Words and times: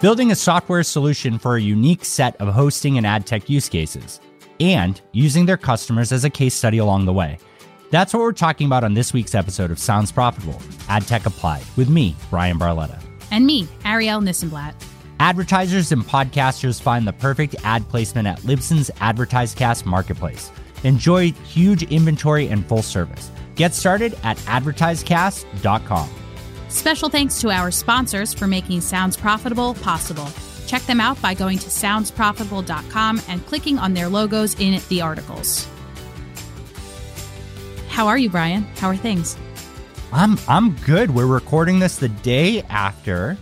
building 0.00 0.30
a 0.30 0.36
software 0.36 0.82
solution 0.82 1.38
for 1.38 1.56
a 1.56 1.60
unique 1.60 2.04
set 2.04 2.36
of 2.36 2.48
hosting 2.54 2.96
and 2.96 3.06
ad 3.06 3.26
tech 3.26 3.48
use 3.48 3.68
cases, 3.68 4.20
and 4.60 5.00
using 5.12 5.46
their 5.46 5.56
customers 5.56 6.12
as 6.12 6.24
a 6.24 6.30
case 6.30 6.54
study 6.54 6.78
along 6.78 7.04
the 7.04 7.12
way. 7.12 7.38
That's 7.90 8.12
what 8.12 8.20
we're 8.20 8.32
talking 8.32 8.66
about 8.66 8.84
on 8.84 8.94
this 8.94 9.12
week's 9.12 9.34
episode 9.34 9.70
of 9.70 9.78
Sounds 9.78 10.12
Profitable 10.12 10.60
Ad 10.88 11.06
Tech 11.06 11.26
Applied 11.26 11.64
with 11.76 11.88
me, 11.88 12.14
Bryan 12.30 12.58
Barletta. 12.58 13.02
And 13.30 13.46
me, 13.46 13.64
Arielle 13.84 14.22
Nissenblatt. 14.22 14.74
Advertisers 15.20 15.90
and 15.90 16.02
podcasters 16.02 16.80
find 16.80 17.06
the 17.06 17.12
perfect 17.12 17.56
ad 17.64 17.88
placement 17.88 18.28
at 18.28 18.38
Libsyn's 18.40 18.90
AdvertiseCast 18.96 19.84
Marketplace. 19.84 20.52
Enjoy 20.84 21.32
huge 21.32 21.82
inventory 21.84 22.46
and 22.46 22.66
full 22.66 22.82
service. 22.82 23.30
Get 23.56 23.74
started 23.74 24.16
at 24.22 24.36
advertisecast.com. 24.38 26.08
Special 26.68 27.08
thanks 27.08 27.40
to 27.40 27.50
our 27.50 27.70
sponsors 27.70 28.34
for 28.34 28.46
making 28.46 28.82
Sounds 28.82 29.16
Profitable 29.16 29.74
possible. 29.74 30.28
Check 30.66 30.82
them 30.82 31.00
out 31.00 31.20
by 31.22 31.32
going 31.32 31.58
to 31.58 31.68
soundsprofitable.com 31.68 33.22
and 33.26 33.44
clicking 33.46 33.78
on 33.78 33.94
their 33.94 34.08
logos 34.08 34.58
in 34.60 34.80
the 34.88 35.00
articles. 35.00 35.66
How 37.88 38.06
are 38.06 38.18
you, 38.18 38.28
Bryan? 38.28 38.62
How 38.76 38.88
are 38.88 38.96
things? 38.96 39.36
I'm 40.12 40.38
I'm 40.46 40.76
good. 40.84 41.10
We're 41.10 41.26
recording 41.26 41.78
this 41.78 41.96
the 41.96 42.08
day 42.08 42.62
after 42.62 43.36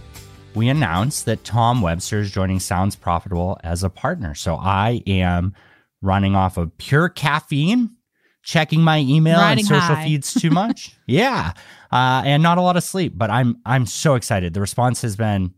we 0.54 0.68
announced 0.68 1.26
that 1.26 1.44
Tom 1.44 1.82
Webster 1.82 2.20
is 2.20 2.30
joining 2.30 2.60
Sounds 2.60 2.96
Profitable 2.96 3.58
as 3.62 3.84
a 3.84 3.90
partner. 3.90 4.34
So 4.34 4.56
I 4.56 5.02
am 5.06 5.52
running 6.00 6.34
off 6.34 6.56
of 6.56 6.76
pure 6.78 7.08
caffeine, 7.08 7.90
checking 8.46 8.80
my 8.80 9.00
email 9.00 9.38
Riding 9.38 9.62
and 9.62 9.68
social 9.68 9.96
high. 9.96 10.04
feeds 10.04 10.32
too 10.32 10.50
much. 10.62 10.96
yeah, 11.06 11.52
uh, 11.92 12.22
and 12.24 12.42
not 12.42 12.56
a 12.56 12.62
lot 12.62 12.76
of 12.78 12.84
sleep. 12.84 13.12
But 13.16 13.28
I'm 13.30 13.58
I'm 13.66 13.84
so 13.84 14.14
excited. 14.14 14.54
The 14.54 14.60
response 14.62 15.02
has 15.02 15.16
been 15.16 15.52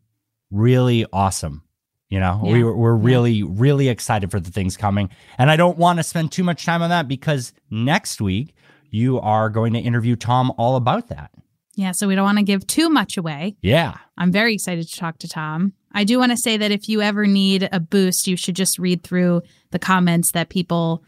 really 0.50 1.06
awesome. 1.12 1.62
You 2.08 2.18
know, 2.20 2.40
we 2.42 2.64
were, 2.64 2.74
we're 2.74 2.94
really 2.96 3.42
really 3.42 3.88
excited 3.88 4.30
for 4.30 4.40
the 4.40 4.50
things 4.50 4.76
coming, 4.76 5.10
and 5.36 5.50
I 5.50 5.56
don't 5.56 5.76
want 5.78 5.98
to 5.98 6.02
spend 6.02 6.32
too 6.32 6.42
much 6.42 6.64
time 6.64 6.82
on 6.82 6.88
that 6.90 7.06
because 7.06 7.52
next 7.70 8.20
week 8.20 8.54
you 8.90 9.20
are 9.20 9.50
going 9.50 9.74
to 9.74 9.78
interview 9.78 10.16
Tom 10.16 10.50
all 10.56 10.76
about 10.76 11.08
that. 11.08 11.30
Yeah, 11.74 11.92
so 11.92 12.08
we 12.08 12.14
don't 12.14 12.24
want 12.24 12.38
to 12.38 12.44
give 12.44 12.66
too 12.66 12.88
much 12.88 13.18
away. 13.18 13.56
Yeah. 13.62 13.98
I'm 14.16 14.32
very 14.32 14.54
excited 14.54 14.88
to 14.88 14.96
talk 14.96 15.18
to 15.18 15.28
Tom. 15.28 15.74
I 15.92 16.02
do 16.04 16.18
want 16.18 16.32
to 16.32 16.36
say 16.36 16.56
that 16.56 16.72
if 16.72 16.88
you 16.88 17.02
ever 17.02 17.24
need 17.26 17.68
a 17.70 17.78
boost, 17.78 18.26
you 18.26 18.36
should 18.36 18.56
just 18.56 18.78
read 18.80 19.04
through 19.04 19.42
the 19.70 19.78
comments 19.78 20.32
that 20.32 20.48
people 20.48 21.04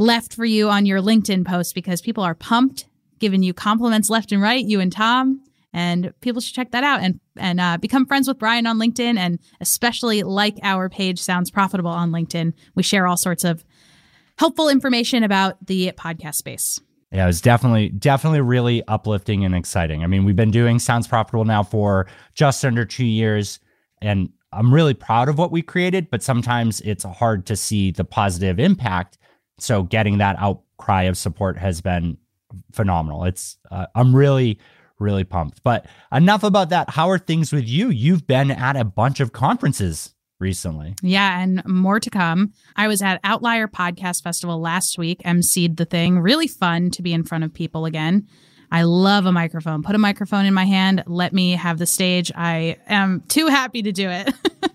left 0.00 0.34
for 0.34 0.46
you 0.46 0.70
on 0.70 0.86
your 0.86 1.00
LinkedIn 1.00 1.46
post 1.46 1.74
because 1.74 2.00
people 2.00 2.24
are 2.24 2.34
pumped, 2.34 2.86
giving 3.18 3.42
you 3.42 3.52
compliments 3.52 4.08
left 4.08 4.32
and 4.32 4.40
right, 4.40 4.64
you 4.64 4.80
and 4.80 4.90
Tom. 4.90 5.42
And 5.72 6.12
people 6.20 6.40
should 6.40 6.54
check 6.54 6.72
that 6.72 6.82
out 6.82 7.00
and 7.00 7.20
and 7.36 7.60
uh, 7.60 7.76
become 7.76 8.06
friends 8.06 8.26
with 8.26 8.38
Bryan 8.40 8.66
on 8.66 8.78
LinkedIn, 8.78 9.16
and 9.16 9.38
especially 9.60 10.24
like 10.24 10.58
our 10.64 10.88
page 10.88 11.20
sounds 11.20 11.50
profitable 11.50 11.92
on 11.92 12.10
LinkedIn. 12.10 12.54
We 12.74 12.82
share 12.82 13.06
all 13.06 13.16
sorts 13.16 13.44
of 13.44 13.64
helpful 14.36 14.68
information 14.68 15.22
about 15.22 15.64
the 15.64 15.92
podcast 15.92 16.36
space. 16.36 16.80
Yeah, 17.12 17.24
it 17.24 17.26
was 17.26 17.40
definitely, 17.40 17.90
definitely 17.90 18.40
really 18.40 18.82
uplifting 18.88 19.44
and 19.44 19.54
exciting. 19.54 20.02
I 20.02 20.06
mean, 20.06 20.24
we've 20.24 20.36
been 20.36 20.50
doing 20.50 20.78
Sounds 20.78 21.06
Profitable 21.06 21.44
now 21.44 21.62
for 21.62 22.06
just 22.34 22.64
under 22.64 22.84
two 22.84 23.04
years, 23.04 23.60
and 24.00 24.30
I'm 24.52 24.72
really 24.72 24.94
proud 24.94 25.28
of 25.28 25.38
what 25.38 25.52
we 25.52 25.62
created, 25.62 26.10
but 26.10 26.22
sometimes 26.22 26.80
it's 26.80 27.04
hard 27.04 27.46
to 27.46 27.56
see 27.56 27.90
the 27.92 28.04
positive 28.04 28.58
impact. 28.58 29.18
So 29.62 29.82
getting 29.82 30.18
that 30.18 30.36
outcry 30.38 31.04
of 31.04 31.16
support 31.16 31.58
has 31.58 31.80
been 31.80 32.18
phenomenal. 32.72 33.24
It's, 33.24 33.58
uh, 33.70 33.86
I'm 33.94 34.14
really, 34.14 34.58
really 34.98 35.24
pumped. 35.24 35.62
But 35.62 35.86
enough 36.12 36.42
about 36.42 36.70
that. 36.70 36.90
How 36.90 37.10
are 37.10 37.18
things 37.18 37.52
with 37.52 37.68
you? 37.68 37.90
You've 37.90 38.26
been 38.26 38.50
at 38.50 38.76
a 38.76 38.84
bunch 38.84 39.20
of 39.20 39.32
conferences 39.32 40.14
recently. 40.40 40.94
Yeah, 41.02 41.40
and 41.40 41.64
more 41.66 42.00
to 42.00 42.10
come. 42.10 42.52
I 42.74 42.88
was 42.88 43.02
at 43.02 43.20
Outlier 43.22 43.68
Podcast 43.68 44.22
Festival 44.22 44.60
last 44.60 44.98
week, 44.98 45.20
emceed 45.24 45.76
the 45.76 45.84
thing. 45.84 46.18
Really 46.18 46.48
fun 46.48 46.90
to 46.92 47.02
be 47.02 47.12
in 47.12 47.24
front 47.24 47.44
of 47.44 47.52
people 47.52 47.84
again. 47.84 48.26
I 48.72 48.82
love 48.82 49.26
a 49.26 49.32
microphone. 49.32 49.82
Put 49.82 49.96
a 49.96 49.98
microphone 49.98 50.46
in 50.46 50.54
my 50.54 50.64
hand. 50.64 51.02
Let 51.06 51.32
me 51.32 51.52
have 51.52 51.78
the 51.78 51.86
stage. 51.86 52.30
I 52.36 52.76
am 52.86 53.22
too 53.28 53.48
happy 53.48 53.82
to 53.82 53.90
do 53.90 54.08
it. 54.08 54.32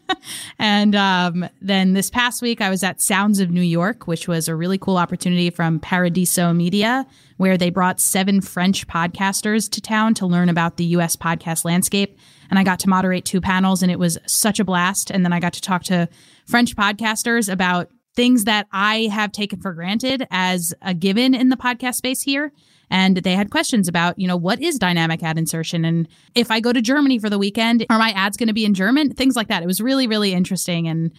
and 0.59 0.95
um, 0.95 1.47
then 1.61 1.93
this 1.93 2.09
past 2.09 2.41
week, 2.41 2.59
I 2.59 2.69
was 2.69 2.83
at 2.83 3.01
Sounds 3.01 3.39
of 3.39 3.49
New 3.49 3.61
York, 3.61 4.05
which 4.05 4.27
was 4.27 4.49
a 4.49 4.55
really 4.55 4.77
cool 4.77 4.97
opportunity 4.97 5.49
from 5.49 5.79
Paradiso 5.79 6.51
Media, 6.51 7.07
where 7.37 7.57
they 7.57 7.69
brought 7.69 8.01
seven 8.01 8.41
French 8.41 8.85
podcasters 8.85 9.69
to 9.71 9.79
town 9.79 10.13
to 10.15 10.25
learn 10.25 10.49
about 10.49 10.75
the 10.75 10.85
US 10.85 11.15
podcast 11.15 11.63
landscape. 11.63 12.17
And 12.49 12.59
I 12.59 12.63
got 12.63 12.79
to 12.79 12.89
moderate 12.89 13.23
two 13.23 13.39
panels, 13.39 13.81
and 13.81 13.91
it 13.91 13.99
was 13.99 14.17
such 14.27 14.59
a 14.59 14.65
blast. 14.65 15.09
And 15.09 15.23
then 15.23 15.31
I 15.31 15.39
got 15.39 15.53
to 15.53 15.61
talk 15.61 15.83
to 15.85 16.09
French 16.45 16.75
podcasters 16.75 17.51
about 17.51 17.89
things 18.15 18.45
that 18.45 18.67
I 18.71 19.09
have 19.11 19.31
taken 19.31 19.59
for 19.59 19.73
granted 19.73 20.27
as 20.31 20.73
a 20.81 20.93
given 20.93 21.33
in 21.33 21.49
the 21.49 21.57
podcast 21.57 21.95
space 21.95 22.21
here. 22.21 22.51
And 22.89 23.17
they 23.17 23.35
had 23.35 23.49
questions 23.49 23.87
about, 23.87 24.17
you 24.19 24.27
know, 24.27 24.37
what 24.37 24.61
is 24.61 24.77
dynamic 24.77 25.23
ad 25.23 25.37
insertion? 25.37 25.85
And 25.85 26.07
if 26.35 26.51
I 26.51 26.59
go 26.59 26.71
to 26.73 26.81
Germany 26.81 27.19
for 27.19 27.29
the 27.29 27.39
weekend, 27.39 27.85
are 27.89 27.99
my 27.99 28.11
ads 28.11 28.37
going 28.37 28.47
to 28.47 28.53
be 28.53 28.65
in 28.65 28.73
German? 28.73 29.13
Things 29.13 29.35
like 29.35 29.47
that. 29.47 29.63
It 29.63 29.67
was 29.67 29.81
really, 29.81 30.07
really 30.07 30.33
interesting 30.33 30.87
and 30.87 31.11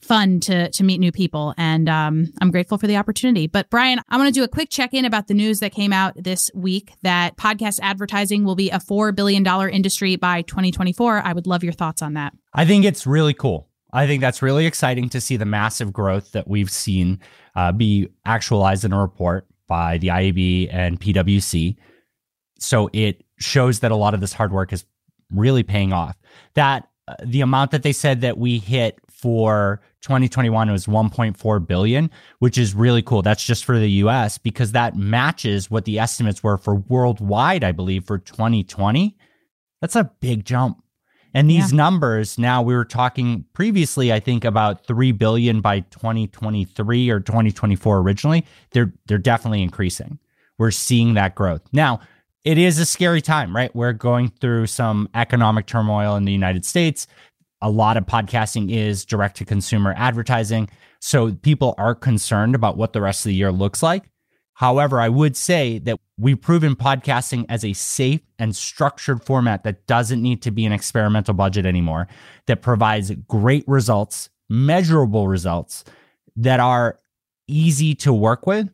fun 0.00 0.40
to 0.40 0.70
to 0.70 0.84
meet 0.84 0.98
new 0.98 1.12
people. 1.12 1.54
And 1.56 1.88
um, 1.88 2.32
I'm 2.40 2.50
grateful 2.50 2.78
for 2.78 2.86
the 2.86 2.96
opportunity. 2.96 3.46
But 3.46 3.70
Bryan 3.70 4.00
I 4.08 4.16
want 4.16 4.28
to 4.28 4.32
do 4.32 4.44
a 4.44 4.48
quick 4.48 4.70
check 4.70 4.94
in 4.94 5.04
about 5.04 5.26
the 5.26 5.34
news 5.34 5.60
that 5.60 5.72
came 5.72 5.92
out 5.92 6.14
this 6.16 6.50
week 6.54 6.92
that 7.02 7.36
podcast 7.36 7.80
advertising 7.82 8.44
will 8.44 8.54
be 8.54 8.70
a 8.70 8.78
$4 8.78 9.14
billion 9.14 9.46
industry 9.70 10.16
by 10.16 10.42
2024. 10.42 11.22
I 11.24 11.32
would 11.32 11.46
love 11.46 11.64
your 11.64 11.72
thoughts 11.72 12.02
on 12.02 12.14
that. 12.14 12.32
I 12.54 12.64
think 12.64 12.84
it's 12.84 13.06
really 13.06 13.34
cool. 13.34 13.68
I 13.92 14.06
think 14.06 14.20
that's 14.20 14.42
really 14.42 14.66
exciting 14.66 15.08
to 15.10 15.20
see 15.20 15.36
the 15.36 15.46
massive 15.46 15.92
growth 15.92 16.32
that 16.32 16.46
we've 16.46 16.70
seen 16.70 17.20
uh, 17.56 17.72
be 17.72 18.08
actualized 18.26 18.84
in 18.84 18.92
a 18.92 19.00
report 19.00 19.46
by 19.68 19.98
the 19.98 20.08
IAB 20.08 20.72
and 20.72 21.00
PwC. 21.00 21.76
So 22.58 22.90
it 22.92 23.24
shows 23.38 23.80
that 23.80 23.92
a 23.92 23.96
lot 23.96 24.14
of 24.14 24.20
this 24.20 24.32
hard 24.32 24.52
work 24.52 24.72
is 24.72 24.84
really 25.32 25.62
paying 25.62 25.92
off. 25.92 26.16
That 26.54 26.88
uh, 27.06 27.14
the 27.24 27.40
amount 27.40 27.70
that 27.70 27.82
they 27.82 27.92
said 27.92 28.22
that 28.22 28.38
we 28.38 28.58
hit 28.58 28.98
for 29.08 29.80
2021 30.02 30.70
was 30.70 30.86
1.4 30.86 31.66
billion, 31.66 32.10
which 32.38 32.58
is 32.58 32.74
really 32.74 33.02
cool. 33.02 33.22
That's 33.22 33.44
just 33.44 33.64
for 33.64 33.78
the 33.78 33.90
US 33.90 34.38
because 34.38 34.72
that 34.72 34.96
matches 34.96 35.70
what 35.70 35.84
the 35.84 35.98
estimates 35.98 36.42
were 36.42 36.58
for 36.58 36.76
worldwide, 36.76 37.64
I 37.64 37.72
believe, 37.72 38.04
for 38.04 38.18
2020. 38.18 39.16
That's 39.80 39.96
a 39.96 40.10
big 40.20 40.44
jump. 40.44 40.82
And 41.34 41.48
these 41.48 41.72
Yeah. 41.72 41.76
numbers 41.76 42.38
now 42.38 42.62
we 42.62 42.74
were 42.74 42.84
talking 42.84 43.44
previously, 43.52 44.12
I 44.12 44.20
think 44.20 44.44
about 44.44 44.86
three 44.86 45.12
billion 45.12 45.60
by 45.60 45.80
2023 45.80 47.10
or 47.10 47.20
2024 47.20 47.98
originally. 47.98 48.44
They're 48.72 48.92
they're 49.06 49.18
definitely 49.18 49.62
increasing. 49.62 50.18
We're 50.58 50.70
seeing 50.70 51.14
that 51.14 51.34
growth. 51.34 51.62
Now, 51.72 52.00
it 52.44 52.58
is 52.58 52.78
a 52.78 52.86
scary 52.86 53.20
time, 53.20 53.54
right? 53.54 53.74
We're 53.74 53.92
going 53.92 54.28
through 54.40 54.66
some 54.66 55.08
economic 55.14 55.66
turmoil 55.66 56.16
in 56.16 56.24
the 56.24 56.32
United 56.32 56.64
States. 56.64 57.06
A 57.60 57.70
lot 57.70 57.96
of 57.96 58.06
podcasting 58.06 58.70
is 58.70 59.04
direct 59.04 59.36
to 59.38 59.44
consumer 59.44 59.94
advertising. 59.96 60.68
So 61.00 61.32
people 61.32 61.74
are 61.78 61.94
concerned 61.94 62.54
about 62.54 62.76
what 62.76 62.92
the 62.92 63.00
rest 63.00 63.20
of 63.26 63.30
the 63.30 63.34
year 63.34 63.52
looks 63.52 63.82
like. 63.82 64.04
However, 64.58 65.00
I 65.00 65.08
would 65.08 65.36
say 65.36 65.78
that 65.78 66.00
we've 66.18 66.40
proven 66.40 66.74
podcasting 66.74 67.46
as 67.48 67.64
a 67.64 67.74
safe 67.74 68.22
and 68.40 68.56
structured 68.56 69.22
format 69.22 69.62
that 69.62 69.86
doesn't 69.86 70.20
need 70.20 70.42
to 70.42 70.50
be 70.50 70.66
an 70.66 70.72
experimental 70.72 71.32
budget 71.32 71.64
anymore, 71.64 72.08
that 72.46 72.60
provides 72.60 73.12
great 73.28 73.62
results, 73.68 74.30
measurable 74.48 75.28
results 75.28 75.84
that 76.34 76.58
are 76.58 76.98
easy 77.46 77.94
to 77.94 78.12
work 78.12 78.48
with, 78.48 78.68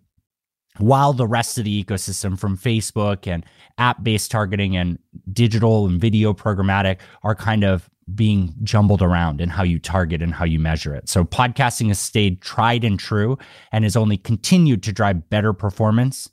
while 0.78 1.12
the 1.12 1.26
rest 1.26 1.58
of 1.58 1.64
the 1.64 1.84
ecosystem 1.84 2.38
from 2.38 2.56
Facebook 2.56 3.26
and 3.26 3.44
app 3.76 4.02
based 4.02 4.30
targeting 4.30 4.78
and 4.78 4.98
digital 5.34 5.86
and 5.86 6.00
video 6.00 6.32
programmatic 6.32 6.96
are 7.22 7.34
kind 7.34 7.62
of 7.62 7.90
being 8.14 8.54
jumbled 8.62 9.02
around 9.02 9.40
in 9.40 9.48
how 9.48 9.62
you 9.62 9.78
target 9.78 10.22
and 10.22 10.34
how 10.34 10.44
you 10.44 10.58
measure 10.58 10.94
it. 10.94 11.08
So 11.08 11.24
podcasting 11.24 11.88
has 11.88 11.98
stayed 11.98 12.40
tried 12.40 12.84
and 12.84 12.98
true 12.98 13.38
and 13.72 13.84
has 13.84 13.96
only 13.96 14.16
continued 14.16 14.82
to 14.84 14.92
drive 14.92 15.28
better 15.30 15.52
performance 15.52 16.28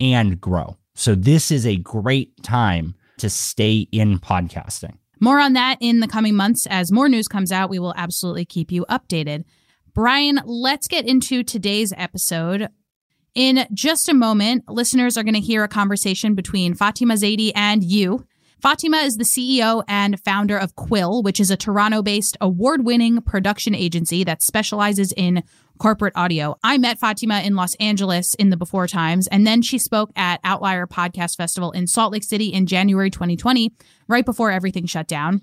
and 0.00 0.40
grow. 0.40 0.76
So 0.94 1.14
this 1.14 1.50
is 1.50 1.66
a 1.66 1.76
great 1.76 2.42
time 2.42 2.94
to 3.18 3.30
stay 3.30 3.88
in 3.92 4.18
podcasting. 4.18 4.96
More 5.20 5.38
on 5.38 5.52
that 5.52 5.78
in 5.80 6.00
the 6.00 6.08
coming 6.08 6.34
months. 6.34 6.66
As 6.66 6.90
more 6.90 7.08
news 7.08 7.28
comes 7.28 7.52
out, 7.52 7.70
we 7.70 7.78
will 7.78 7.94
absolutely 7.96 8.44
keep 8.44 8.72
you 8.72 8.84
updated. 8.90 9.44
Bryan, 9.94 10.40
let's 10.44 10.88
get 10.88 11.06
into 11.06 11.44
today's 11.44 11.92
episode. 11.96 12.68
In 13.34 13.66
just 13.72 14.08
a 14.08 14.14
moment, 14.14 14.64
listeners 14.68 15.16
are 15.16 15.22
going 15.22 15.34
to 15.34 15.40
hear 15.40 15.62
a 15.62 15.68
conversation 15.68 16.34
between 16.34 16.74
Fatima 16.74 17.14
Zaidi 17.14 17.52
and 17.54 17.84
you. 17.84 18.26
Fatima 18.62 18.98
is 18.98 19.16
the 19.16 19.24
CEO 19.24 19.82
and 19.88 20.20
founder 20.20 20.56
of 20.56 20.76
Quill, 20.76 21.24
which 21.24 21.40
is 21.40 21.50
a 21.50 21.56
Toronto 21.56 22.00
based 22.00 22.36
award 22.40 22.84
winning 22.84 23.20
production 23.20 23.74
agency 23.74 24.22
that 24.22 24.40
specializes 24.40 25.12
in 25.16 25.42
corporate 25.78 26.12
audio. 26.14 26.54
I 26.62 26.78
met 26.78 27.00
Fatima 27.00 27.40
in 27.40 27.56
Los 27.56 27.74
Angeles 27.80 28.34
in 28.34 28.50
the 28.50 28.56
before 28.56 28.86
times, 28.86 29.26
and 29.26 29.44
then 29.44 29.62
she 29.62 29.78
spoke 29.78 30.12
at 30.14 30.38
Outlier 30.44 30.86
Podcast 30.86 31.36
Festival 31.36 31.72
in 31.72 31.88
Salt 31.88 32.12
Lake 32.12 32.22
City 32.22 32.52
in 32.52 32.66
January 32.66 33.10
2020, 33.10 33.72
right 34.06 34.24
before 34.24 34.52
everything 34.52 34.86
shut 34.86 35.08
down. 35.08 35.40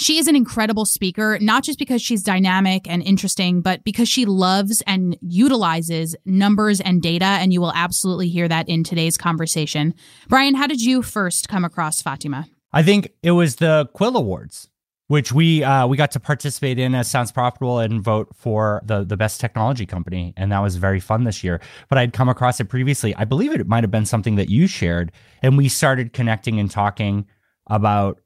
She 0.00 0.16
is 0.16 0.28
an 0.28 0.34
incredible 0.34 0.86
speaker, 0.86 1.38
not 1.42 1.62
just 1.62 1.78
because 1.78 2.00
she's 2.00 2.22
dynamic 2.22 2.88
and 2.88 3.02
interesting, 3.02 3.60
but 3.60 3.84
because 3.84 4.08
she 4.08 4.24
loves 4.24 4.82
and 4.86 5.14
utilizes 5.20 6.16
numbers 6.24 6.80
and 6.80 7.02
data. 7.02 7.26
And 7.26 7.52
you 7.52 7.60
will 7.60 7.74
absolutely 7.74 8.30
hear 8.30 8.48
that 8.48 8.66
in 8.66 8.82
today's 8.82 9.18
conversation. 9.18 9.92
Bryan, 10.26 10.54
how 10.54 10.66
did 10.66 10.80
you 10.80 11.02
first 11.02 11.50
come 11.50 11.66
across 11.66 12.00
Fatima? 12.00 12.48
I 12.72 12.82
think 12.82 13.10
it 13.22 13.32
was 13.32 13.56
the 13.56 13.90
Quill 13.92 14.16
Awards 14.16 14.68
which 15.08 15.32
we 15.32 15.64
uh, 15.64 15.88
we 15.88 15.96
got 15.96 16.12
to 16.12 16.20
participate 16.20 16.78
in 16.78 16.94
as 16.94 17.10
Sounds 17.10 17.32
Profitable 17.32 17.80
and 17.80 18.00
vote 18.00 18.28
for 18.36 18.80
the 18.84 19.02
the 19.02 19.16
best 19.16 19.40
technology 19.40 19.84
company, 19.84 20.32
and 20.36 20.52
that 20.52 20.60
was 20.60 20.76
very 20.76 21.00
fun 21.00 21.24
this 21.24 21.42
year. 21.42 21.60
But 21.88 21.98
I'd 21.98 22.12
come 22.12 22.28
across 22.28 22.60
it 22.60 22.66
previously. 22.66 23.12
I 23.16 23.24
believe 23.24 23.52
it 23.52 23.66
might 23.66 23.82
have 23.82 23.90
been 23.90 24.06
something 24.06 24.36
that 24.36 24.50
you 24.50 24.68
shared, 24.68 25.10
and 25.42 25.58
we 25.58 25.68
started 25.68 26.12
connecting 26.12 26.60
and 26.60 26.70
talking 26.70 27.26
about 27.66 28.20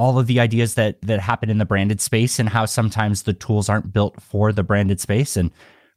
all 0.00 0.18
of 0.18 0.26
the 0.26 0.40
ideas 0.40 0.74
that 0.76 0.98
that 1.02 1.20
happen 1.20 1.50
in 1.50 1.58
the 1.58 1.66
branded 1.66 2.00
space 2.00 2.38
and 2.38 2.48
how 2.48 2.64
sometimes 2.64 3.24
the 3.24 3.34
tools 3.34 3.68
aren't 3.68 3.92
built 3.92 4.20
for 4.22 4.50
the 4.50 4.62
branded 4.62 4.98
space 4.98 5.36
and 5.36 5.50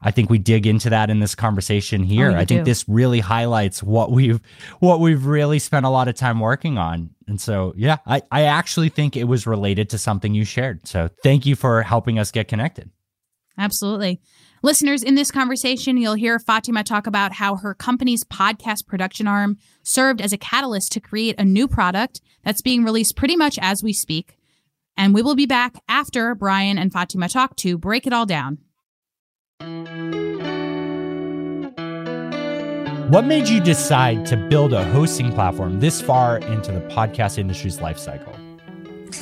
I 0.05 0.11
think 0.11 0.29
we 0.29 0.37
dig 0.37 0.67
into 0.67 0.89
that 0.89 1.09
in 1.09 1.21
this 1.21 1.33
conversation 1.33 2.01
oh, 2.01 2.05
here. 2.05 2.31
Oh, 2.31 2.35
I 2.35 2.43
think 2.43 2.61
do. 2.61 2.65
this 2.65 2.83
really 2.89 3.21
highlights 3.21 3.81
what 3.81 4.11
we've 4.11 4.41
what 4.81 4.99
we've 4.99 5.25
really 5.25 5.59
spent 5.59 5.85
a 5.85 5.89
lot 5.89 6.09
of 6.09 6.15
time 6.15 6.41
working 6.41 6.77
on. 6.77 7.11
And 7.25 7.39
so, 7.39 7.73
yeah, 7.77 7.99
I, 8.05 8.21
I 8.29 8.41
actually 8.41 8.89
think 8.89 9.15
it 9.15 9.23
was 9.23 9.47
related 9.47 9.89
to 9.91 9.97
something 9.97 10.33
you 10.33 10.43
shared. 10.43 10.85
So 10.85 11.09
thank 11.23 11.45
you 11.45 11.55
for 11.55 11.81
helping 11.83 12.19
us 12.19 12.31
get 12.31 12.49
connected. 12.49 12.91
Absolutely. 13.57 14.19
Listeners, 14.65 15.03
in 15.03 15.15
this 15.15 15.29
conversation, 15.29 15.97
you'll 15.97 16.13
hear 16.13 16.39
Fatima 16.39 16.85
talk 16.85 17.05
about 17.05 17.33
how 17.33 17.57
her 17.57 17.73
company's 17.73 18.23
podcast 18.23 18.87
production 18.87 19.27
arm 19.27 19.57
served 19.83 20.21
as 20.21 20.31
a 20.31 20.37
catalyst 20.37 20.93
to 20.93 21.01
create 21.01 21.37
a 21.37 21.43
new 21.43 21.67
product 21.67 22.21
that's 22.45 22.61
being 22.61 22.85
released 22.85 23.17
pretty 23.17 23.35
much 23.35 23.59
as 23.61 23.83
we 23.83 23.91
speak. 23.91 24.37
And 24.95 25.13
we 25.13 25.21
will 25.21 25.35
be 25.35 25.45
back 25.45 25.83
after 25.89 26.33
Bryan 26.33 26.77
and 26.77 26.93
Fatima 26.93 27.27
talk 27.27 27.57
to 27.57 27.77
break 27.77 28.07
it 28.07 28.13
all 28.13 28.25
down. 28.25 28.59
What 33.09 33.25
made 33.25 33.49
you 33.49 33.59
decide 33.59 34.25
to 34.27 34.37
build 34.37 34.71
a 34.71 34.85
hosting 34.85 35.33
platform 35.33 35.81
this 35.81 36.01
far 36.01 36.37
into 36.37 36.71
the 36.71 36.79
podcast 36.87 37.37
industry's 37.37 37.81
life 37.81 37.97
cycle? 37.97 38.33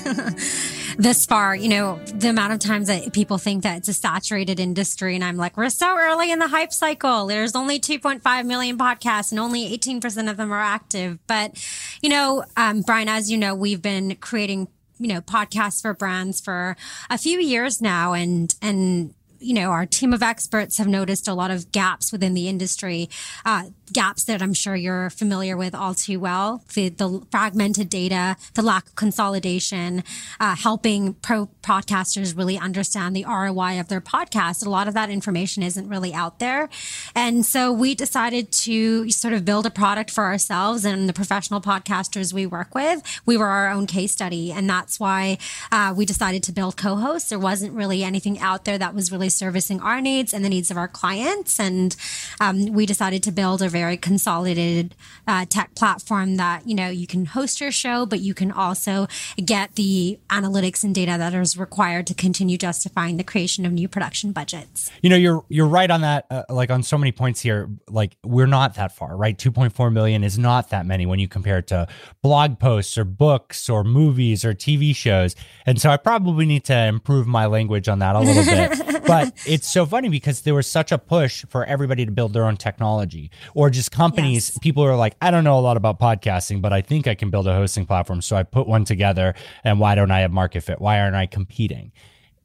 this 0.97 1.25
far, 1.25 1.55
you 1.55 1.69
know, 1.69 1.99
the 2.05 2.29
amount 2.29 2.53
of 2.53 2.59
times 2.59 2.87
that 2.87 3.13
people 3.13 3.37
think 3.37 3.63
that 3.63 3.77
it's 3.77 3.87
a 3.87 3.93
saturated 3.93 4.59
industry. 4.59 5.15
And 5.15 5.23
I'm 5.23 5.37
like, 5.37 5.57
we're 5.57 5.69
so 5.69 5.97
early 5.97 6.31
in 6.31 6.39
the 6.39 6.47
hype 6.47 6.73
cycle. 6.73 7.27
There's 7.27 7.55
only 7.55 7.79
2.5 7.79 8.45
million 8.45 8.77
podcasts 8.77 9.31
and 9.31 9.39
only 9.39 9.77
18% 9.77 10.29
of 10.29 10.37
them 10.37 10.51
are 10.51 10.59
active. 10.59 11.19
But, 11.27 11.63
you 12.01 12.09
know, 12.09 12.43
um, 12.57 12.81
Bryan, 12.81 13.09
as 13.09 13.31
you 13.31 13.37
know, 13.37 13.55
we've 13.55 13.81
been 13.81 14.15
creating 14.15 14.67
you 14.99 15.07
know 15.07 15.19
podcasts 15.19 15.81
for 15.81 15.95
brands 15.95 16.39
for 16.39 16.77
a 17.09 17.17
few 17.17 17.39
years 17.39 17.81
now 17.81 18.13
and 18.13 18.53
and 18.61 19.15
you 19.41 19.53
know, 19.53 19.71
our 19.71 19.85
team 19.85 20.13
of 20.13 20.21
experts 20.21 20.77
have 20.77 20.87
noticed 20.87 21.27
a 21.27 21.33
lot 21.33 21.51
of 21.51 21.71
gaps 21.71 22.11
within 22.11 22.33
the 22.33 22.47
industry, 22.47 23.09
uh, 23.45 23.63
gaps 23.91 24.23
that 24.25 24.41
I'm 24.41 24.53
sure 24.53 24.75
you're 24.75 25.09
familiar 25.09 25.57
with 25.57 25.75
all 25.75 25.93
too 25.93 26.19
well. 26.19 26.63
The, 26.75 26.89
the 26.89 27.25
fragmented 27.31 27.89
data, 27.89 28.37
the 28.53 28.61
lack 28.61 28.87
of 28.87 28.95
consolidation, 28.95 30.03
uh, 30.39 30.55
helping 30.55 31.15
pro 31.15 31.47
podcasters 31.61 32.37
really 32.37 32.57
understand 32.57 33.15
the 33.15 33.25
ROI 33.25 33.79
of 33.79 33.87
their 33.87 33.99
podcast. 34.01 34.65
A 34.65 34.69
lot 34.69 34.87
of 34.87 34.93
that 34.93 35.09
information 35.09 35.63
isn't 35.63 35.89
really 35.89 36.13
out 36.13 36.39
there. 36.39 36.69
And 37.15 37.45
so 37.45 37.71
we 37.71 37.95
decided 37.95 38.51
to 38.51 39.09
sort 39.09 39.33
of 39.33 39.43
build 39.43 39.65
a 39.65 39.71
product 39.71 40.11
for 40.11 40.23
ourselves 40.23 40.85
and 40.85 41.09
the 41.09 41.13
professional 41.13 41.61
podcasters 41.61 42.31
we 42.31 42.45
work 42.45 42.73
with. 42.75 43.01
We 43.25 43.37
were 43.37 43.47
our 43.47 43.69
own 43.69 43.87
case 43.87 44.11
study. 44.11 44.51
And 44.51 44.69
that's 44.69 44.99
why 44.99 45.37
uh, 45.71 45.93
we 45.95 46.05
decided 46.05 46.43
to 46.43 46.51
build 46.51 46.77
co-hosts. 46.77 47.29
There 47.29 47.39
wasn't 47.39 47.73
really 47.73 48.03
anything 48.03 48.39
out 48.39 48.65
there 48.65 48.77
that 48.77 48.93
was 48.93 49.11
really 49.11 49.29
servicing 49.31 49.79
our 49.81 50.01
needs 50.01 50.33
and 50.33 50.43
the 50.43 50.49
needs 50.49 50.71
of 50.71 50.77
our 50.77 50.87
clients. 50.87 51.59
And 51.59 51.95
um, 52.39 52.67
we 52.67 52.85
decided 52.85 53.23
to 53.23 53.31
build 53.31 53.61
a 53.61 53.69
very 53.69 53.97
consolidated 53.97 54.95
uh, 55.27 55.45
tech 55.49 55.75
platform 55.75 56.37
that, 56.37 56.67
you 56.67 56.75
know, 56.75 56.89
you 56.89 57.07
can 57.07 57.25
host 57.25 57.61
your 57.61 57.71
show, 57.71 58.05
but 58.05 58.19
you 58.19 58.33
can 58.33 58.51
also 58.51 59.07
get 59.43 59.75
the 59.75 60.19
analytics 60.29 60.83
and 60.83 60.93
data 60.93 61.15
that 61.17 61.33
is 61.33 61.57
required 61.57 62.07
to 62.07 62.13
continue 62.13 62.57
justifying 62.57 63.17
the 63.17 63.23
creation 63.23 63.65
of 63.65 63.71
new 63.71 63.87
production 63.87 64.31
budgets. 64.31 64.91
You 65.01 65.09
know, 65.09 65.15
you're 65.15 65.43
you're 65.49 65.67
right 65.67 65.89
on 65.89 66.01
that. 66.01 66.25
Uh, 66.29 66.43
like 66.49 66.69
on 66.69 66.83
so 66.83 66.97
many 66.97 67.11
points 67.11 67.41
here. 67.41 67.69
Like 67.89 68.17
we're 68.23 68.47
not 68.47 68.75
that 68.75 68.95
far, 68.95 69.15
right? 69.15 69.37
2.4 69.37 69.91
million 69.91 70.23
is 70.23 70.37
not 70.37 70.69
that 70.69 70.85
many 70.85 71.05
when 71.05 71.19
you 71.19 71.27
compare 71.27 71.59
it 71.59 71.67
to 71.67 71.87
blog 72.21 72.59
posts 72.59 72.97
or 72.97 73.03
books 73.03 73.69
or 73.69 73.83
movies 73.83 74.45
or 74.45 74.53
TV 74.53 74.95
shows. 74.95 75.35
And 75.65 75.79
so 75.79 75.89
I 75.89 75.97
probably 75.97 76.45
need 76.45 76.65
to 76.65 76.85
improve 76.85 77.27
my 77.27 77.45
language 77.45 77.87
on 77.87 77.99
that 77.99 78.15
a 78.15 78.19
little 78.19 78.45
bit. 78.45 79.03
but 79.07 79.20
but 79.25 79.33
it's 79.45 79.71
so 79.71 79.85
funny 79.85 80.09
because 80.09 80.41
there 80.41 80.53
was 80.53 80.67
such 80.67 80.91
a 80.91 80.97
push 80.97 81.45
for 81.49 81.65
everybody 81.65 82.05
to 82.05 82.11
build 82.11 82.33
their 82.33 82.45
own 82.45 82.57
technology 82.57 83.31
or 83.53 83.69
just 83.69 83.91
companies. 83.91 84.49
Yes. 84.49 84.57
People 84.59 84.83
are 84.83 84.95
like, 84.95 85.15
I 85.21 85.31
don't 85.31 85.43
know 85.43 85.57
a 85.57 85.61
lot 85.61 85.77
about 85.77 85.99
podcasting, 85.99 86.61
but 86.61 86.73
I 86.73 86.81
think 86.81 87.07
I 87.07 87.15
can 87.15 87.29
build 87.29 87.47
a 87.47 87.53
hosting 87.53 87.85
platform. 87.85 88.21
So 88.21 88.35
I 88.35 88.43
put 88.43 88.67
one 88.67 88.85
together. 88.85 89.33
And 89.63 89.79
why 89.79 89.95
don't 89.95 90.11
I 90.11 90.19
have 90.19 90.31
market 90.31 90.61
fit? 90.61 90.81
Why 90.81 90.99
aren't 90.99 91.15
I 91.15 91.25
competing? 91.25 91.91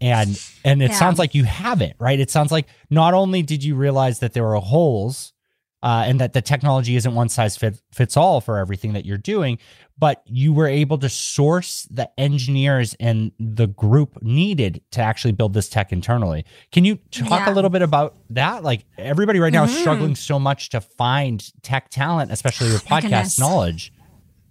And 0.00 0.38
and 0.64 0.82
it 0.82 0.90
yeah. 0.90 0.98
sounds 0.98 1.18
like 1.18 1.34
you 1.34 1.44
have 1.44 1.80
it, 1.80 1.96
right? 1.98 2.20
It 2.20 2.30
sounds 2.30 2.52
like 2.52 2.66
not 2.90 3.14
only 3.14 3.42
did 3.42 3.64
you 3.64 3.74
realize 3.76 4.18
that 4.18 4.34
there 4.34 4.44
were 4.44 4.56
holes 4.56 5.32
uh, 5.82 6.04
and 6.06 6.20
that 6.20 6.32
the 6.32 6.42
technology 6.42 6.96
isn't 6.96 7.14
one 7.14 7.28
size 7.28 7.56
fit, 7.56 7.80
fits 7.92 8.16
all 8.16 8.40
for 8.40 8.58
everything 8.58 8.92
that 8.94 9.04
you're 9.04 9.18
doing, 9.18 9.58
but 9.98 10.22
you 10.26 10.52
were 10.52 10.66
able 10.66 10.98
to 10.98 11.08
source 11.08 11.86
the 11.90 12.08
engineers 12.18 12.94
and 13.00 13.32
the 13.38 13.66
group 13.66 14.22
needed 14.22 14.82
to 14.90 15.00
actually 15.00 15.32
build 15.32 15.54
this 15.54 15.68
tech 15.68 15.92
internally. 15.92 16.44
Can 16.72 16.84
you 16.84 16.96
talk 17.10 17.46
yeah. 17.46 17.52
a 17.52 17.54
little 17.54 17.70
bit 17.70 17.82
about 17.82 18.16
that? 18.30 18.62
Like 18.62 18.84
everybody 18.98 19.38
right 19.38 19.52
now 19.52 19.64
mm-hmm. 19.64 19.74
is 19.74 19.80
struggling 19.80 20.14
so 20.14 20.38
much 20.38 20.70
to 20.70 20.80
find 20.80 21.50
tech 21.62 21.88
talent, 21.88 22.30
especially 22.30 22.72
with 22.72 22.84
podcast 22.86 23.38
knowledge. 23.38 23.92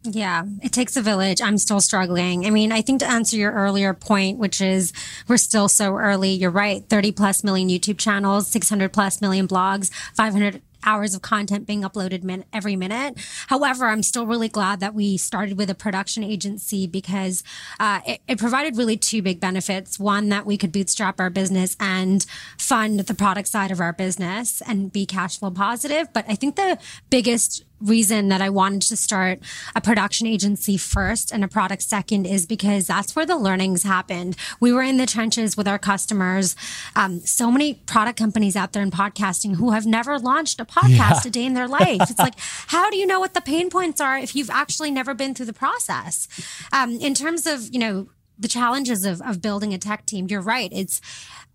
Yeah, 0.03 0.44
it 0.62 0.71
takes 0.71 0.95
a 0.97 1.01
village. 1.01 1.42
I'm 1.42 1.57
still 1.57 1.81
struggling. 1.81 2.45
I 2.45 2.51
mean, 2.51 2.71
I 2.71 2.81
think 2.81 3.00
to 3.00 3.09
answer 3.09 3.38
your 3.38 3.51
earlier 3.51 3.94
point, 3.94 4.38
which 4.38 4.62
is 4.62 4.94
we're 5.27 5.38
still 5.38 5.68
so 5.68 5.97
early, 5.97 6.30
you're 6.30 6.51
right. 6.51 6.88
30 6.88 7.12
plus 7.13 7.44
million 7.44 7.69
YouTube 7.69 7.97
channels, 7.97 8.47
600 8.47 8.94
plus 8.94 9.19
million 9.21 9.47
blogs, 9.47 9.92
500 10.15 10.62
hours 10.86 11.16
of 11.16 11.22
content 11.22 11.66
being 11.66 11.82
uploaded 11.82 12.24
min- 12.24 12.46
every 12.54 12.76
minute. 12.76 13.18
However, 13.48 13.86
I'm 13.86 14.04
still 14.04 14.26
really 14.26 14.50
glad 14.50 14.80
that 14.80 14.94
we 14.94 15.18
started 15.18 15.58
with 15.58 15.70
a 15.70 15.76
production 15.76 16.24
agency 16.24 16.88
because 16.88 17.44
uh, 17.80 18.02
it, 18.06 18.22
it 18.28 18.38
provided 18.38 18.78
really 18.78 18.98
two 18.98 19.22
big 19.22 19.40
benefits. 19.40 20.00
One, 20.00 20.30
that 20.30 20.45
we 20.45 20.57
could 20.57 20.71
bootstrap 20.71 21.19
our 21.19 21.30
business 21.30 21.76
and 21.80 22.26
fund 22.57 23.00
the 23.00 23.14
product 23.14 23.48
side 23.48 23.71
of 23.71 23.80
our 23.80 23.94
business 23.94 24.62
and 24.68 24.92
be 24.92 25.06
cash 25.06 25.40
flow 25.40 25.52
positive. 25.52 26.12
But 26.14 26.26
I 26.28 26.36
think 26.36 26.56
the 26.56 26.78
biggest 27.09 27.64
reason 27.82 28.30
that 28.30 28.42
I 28.42 28.50
wanted 28.50 28.82
to 28.84 28.96
start 28.96 29.40
a 29.76 29.82
production 29.82 30.28
agency 30.28 30.78
first 30.78 31.32
and 31.32 31.44
a 31.44 31.48
product 31.48 31.82
second 31.82 32.26
is 32.26 32.46
because 32.46 32.88
that's 32.88 33.16
where 33.16 33.26
the 33.26 33.38
learnings 33.38 33.84
happened. 33.84 34.36
We 34.60 34.72
were 34.72 34.82
in 34.82 34.98
the 34.98 35.06
trenches 35.06 35.58
with 35.58 35.68
our 35.68 35.80
customers. 35.80 36.56
Um, 36.96 37.20
so 37.22 37.52
many 37.52 37.76
product 37.76 38.18
companies 38.18 38.56
out 38.56 38.74
there 38.74 38.84
in 38.84 38.92
podcasting 38.92 39.56
who 39.56 39.72
have 39.72 39.86
never 39.86 40.18
launched 40.18 40.60
a 40.60 40.66
podcast 40.66 40.96
yeah. 40.96 41.28
a 41.28 41.30
day 41.30 41.46
in 41.46 41.54
their 41.54 41.68
life. 41.68 42.10
It's 42.10 42.20
like, 42.20 42.36
how 42.40 42.90
do 42.90 42.98
you 42.98 43.06
know 43.06 43.20
what 43.20 43.34
the 43.34 43.42
pain 43.42 43.70
points 43.70 44.00
are 44.00 44.18
if 44.18 44.36
you've 44.36 44.50
actually 44.50 44.92
never 44.92 45.14
been 45.14 45.34
through 45.34 45.48
the 45.48 45.54
process? 45.54 46.28
Um, 46.72 46.92
in 46.92 47.14
terms 47.14 47.46
of, 47.46 47.74
you 47.74 47.80
know, 47.80 48.08
the 48.38 48.48
challenges 48.48 49.06
of, 49.06 49.22
of 49.22 49.42
building 49.42 49.74
a 49.74 49.78
tech 49.78 50.06
team, 50.06 50.28
you're 50.30 50.42
right. 50.42 50.70
It's 50.74 51.02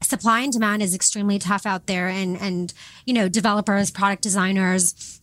supply 0.02 0.40
and 0.40 0.52
demand 0.52 0.82
is 0.82 0.94
extremely 0.94 1.38
tough 1.38 1.66
out 1.66 1.86
there 1.86 2.08
and, 2.08 2.38
and, 2.38 2.72
you 3.04 3.12
know, 3.12 3.28
developers, 3.28 3.90
product 3.90 4.22
designers, 4.22 5.19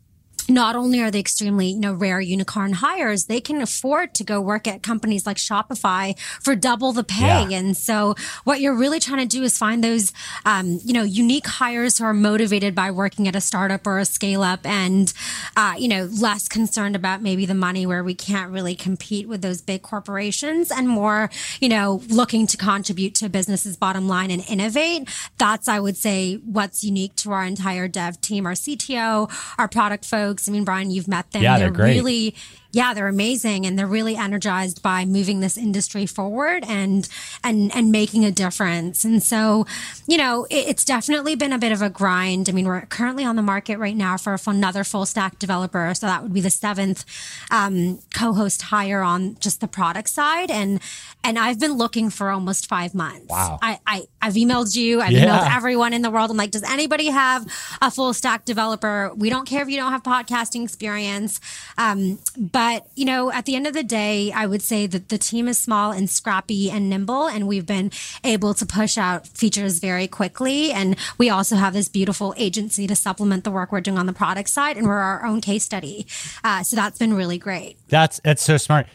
not 0.50 0.76
only 0.76 1.02
are 1.02 1.12
they 1.12 1.20
extremely, 1.20 1.68
you 1.68 1.80
know, 1.80 1.94
rare 1.94 2.22
unicorn 2.22 2.74
hires, 2.74 3.26
they 3.26 3.42
can 3.42 3.62
afford 3.62 4.14
to 4.16 4.24
go 4.24 4.40
work 4.40 4.68
at 4.68 4.82
companies 4.84 5.26
like 5.26 5.38
Shopify 5.38 6.18
for 6.42 6.56
double 6.56 6.94
the 6.94 7.04
pay. 7.04 7.48
Yeah. 7.50 7.58
And 7.58 7.76
so 7.76 8.16
what 8.44 8.62
you're 8.62 8.76
really 8.76 9.00
trying 9.00 9.20
to 9.20 9.38
do 9.38 9.44
is 9.44 9.58
find 9.58 9.84
those, 9.84 10.14
um, 10.46 10.80
you 10.84 10.94
know, 10.94 11.04
unique 11.04 11.48
hires 11.48 11.98
who 11.98 12.06
are 12.06 12.14
motivated 12.14 12.74
by 12.76 12.92
working 12.92 13.28
at 13.28 13.36
a 13.36 13.42
startup 13.42 13.86
or 13.86 14.00
a 14.00 14.06
scale 14.06 14.44
up 14.44 14.66
and, 14.66 15.14
uh, 15.56 15.76
you 15.78 15.88
know, 15.88 16.06
less 16.20 16.48
concerned 16.48 16.96
about 16.96 17.22
maybe 17.22 17.46
the 17.46 17.54
money 17.54 17.86
where 17.86 18.04
we 18.04 18.14
can't 18.14 18.52
really 18.52 18.76
compete 18.76 19.28
with 19.28 19.42
those 19.42 19.62
big 19.62 19.82
corporations 19.82 20.72
and 20.72 20.88
more, 20.88 21.30
you 21.60 21.70
know, 21.70 22.02
looking 22.08 22.48
to 22.48 22.58
contribute 22.58 23.16
to 23.16 23.28
business's 23.30 23.76
bottom 23.76 24.08
line 24.08 24.32
and 24.32 24.44
innovate. 24.48 25.10
That's, 25.38 25.68
I 25.68 25.80
would 25.80 25.98
say, 25.98 26.36
what's 26.36 26.84
unique 26.84 27.16
to 27.18 27.32
our 27.32 27.44
entire 27.44 27.88
dev 27.88 28.22
team, 28.22 28.46
our 28.46 28.54
CTO, 28.54 29.30
our 29.58 29.68
product 29.68 30.06
folks 30.06 30.37
folks. 30.38 30.48
I 30.48 30.52
mean, 30.52 30.64
Bryan, 30.64 30.92
you've 30.92 31.08
met 31.08 31.32
them. 31.32 31.42
Yeah, 31.42 31.58
they're, 31.58 31.68
they're 31.68 31.76
great. 31.76 31.96
really 31.96 32.36
yeah, 32.72 32.94
they're 32.94 33.08
amazing 33.08 33.66
and 33.66 33.78
they're 33.78 33.88
really 33.88 34.16
energized 34.16 34.82
by 34.84 35.06
moving 35.06 35.40
this 35.40 35.58
industry 35.58 36.06
forward 36.06 36.64
and 36.68 37.08
and 37.44 37.74
and 37.76 37.92
making 37.92 38.26
a 38.26 38.32
difference. 38.32 39.04
And 39.04 39.24
so, 39.24 39.66
you 40.08 40.18
know, 40.18 40.46
it, 40.50 40.68
it's 40.68 40.86
definitely 40.86 41.36
been 41.36 41.54
a 41.54 41.58
bit 41.58 41.72
of 41.72 41.82
a 41.82 41.90
grind. 41.90 42.50
I 42.50 42.52
mean, 42.52 42.66
we're 42.68 42.82
currently 42.82 43.24
on 43.24 43.36
the 43.36 43.42
market 43.42 43.78
right 43.78 43.96
now 43.96 44.18
for 44.18 44.38
another 44.48 44.84
full 44.84 45.06
stack 45.06 45.40
developer, 45.40 45.94
so 45.96 46.06
that 46.08 46.24
would 46.24 46.34
be 46.34 46.42
the 46.42 46.50
seventh 46.50 47.06
um, 47.52 48.00
co-host 48.14 48.64
hire 48.64 49.02
on 49.02 49.38
just 49.40 49.62
the 49.62 49.68
product 49.68 50.10
side. 50.10 50.52
And 50.52 50.82
and 51.24 51.40
I've 51.40 51.60
been 51.60 51.74
looking 51.74 52.10
for 52.10 52.30
almost 52.30 52.68
five 52.68 52.94
months. 52.94 53.28
Wow. 53.30 53.60
I, 53.62 53.80
I 53.88 54.04
I've 54.22 54.34
emailed 54.34 54.76
you. 54.76 55.02
I've 55.02 55.12
Yeah. 55.12 55.26
emailed 55.26 55.56
everyone 55.56 55.94
in 55.94 56.02
the 56.02 56.12
world. 56.12 56.32
I'm 56.32 56.38
like, 56.38 56.52
does 56.52 56.64
anybody 56.64 57.08
have 57.08 57.46
a 57.82 57.90
full 57.90 58.14
stack 58.14 58.44
developer? 58.46 59.12
We 59.16 59.30
don't 59.30 59.46
care 59.48 59.62
if 59.62 59.70
you 59.70 59.78
don't 59.78 59.92
have 59.94 60.04
podcasting 60.04 60.64
experience. 60.64 61.40
Um, 61.78 62.20
but 62.38 62.57
you 62.96 63.06
know, 63.06 63.32
at 63.32 63.46
the 63.46 63.56
end 63.56 63.68
of 63.68 63.74
the 63.74 63.84
day, 63.84 64.32
I 64.32 64.48
would 64.48 64.62
say 64.62 64.88
that 64.88 65.10
the 65.10 65.18
team 65.18 65.48
is 65.48 65.58
small 65.58 65.92
and 65.92 66.10
scrappy 66.10 66.72
and 66.72 66.90
nimble, 66.90 67.28
and 67.28 67.48
we've 67.48 67.66
been 67.66 67.92
able 68.24 68.54
to 68.56 68.66
push 68.66 68.98
out 68.98 69.28
features 69.28 69.80
very 69.80 70.08
quickly. 70.08 70.72
And 70.72 70.96
we 71.18 71.30
also 71.30 71.56
have 71.56 71.74
this 71.74 71.88
beautiful 71.88 72.34
agency 72.36 72.88
to 72.88 72.96
supplement 72.96 73.44
the 73.44 73.52
work 73.52 73.72
we're 73.72 73.82
doing 73.82 74.00
on 74.00 74.08
the 74.08 74.14
product 74.14 74.50
side, 74.50 74.76
and 74.76 74.88
we're 74.88 74.96
our 74.96 75.26
own 75.26 75.40
case 75.42 75.64
study. 75.64 76.08
Uh, 76.44 76.64
so 76.64 76.76
that's 76.76 76.98
been 76.98 77.14
really 77.14 77.38
great. 77.38 77.78
That's 77.90 78.20
that's 78.24 78.44
so 78.44 78.58
smart. 78.58 78.88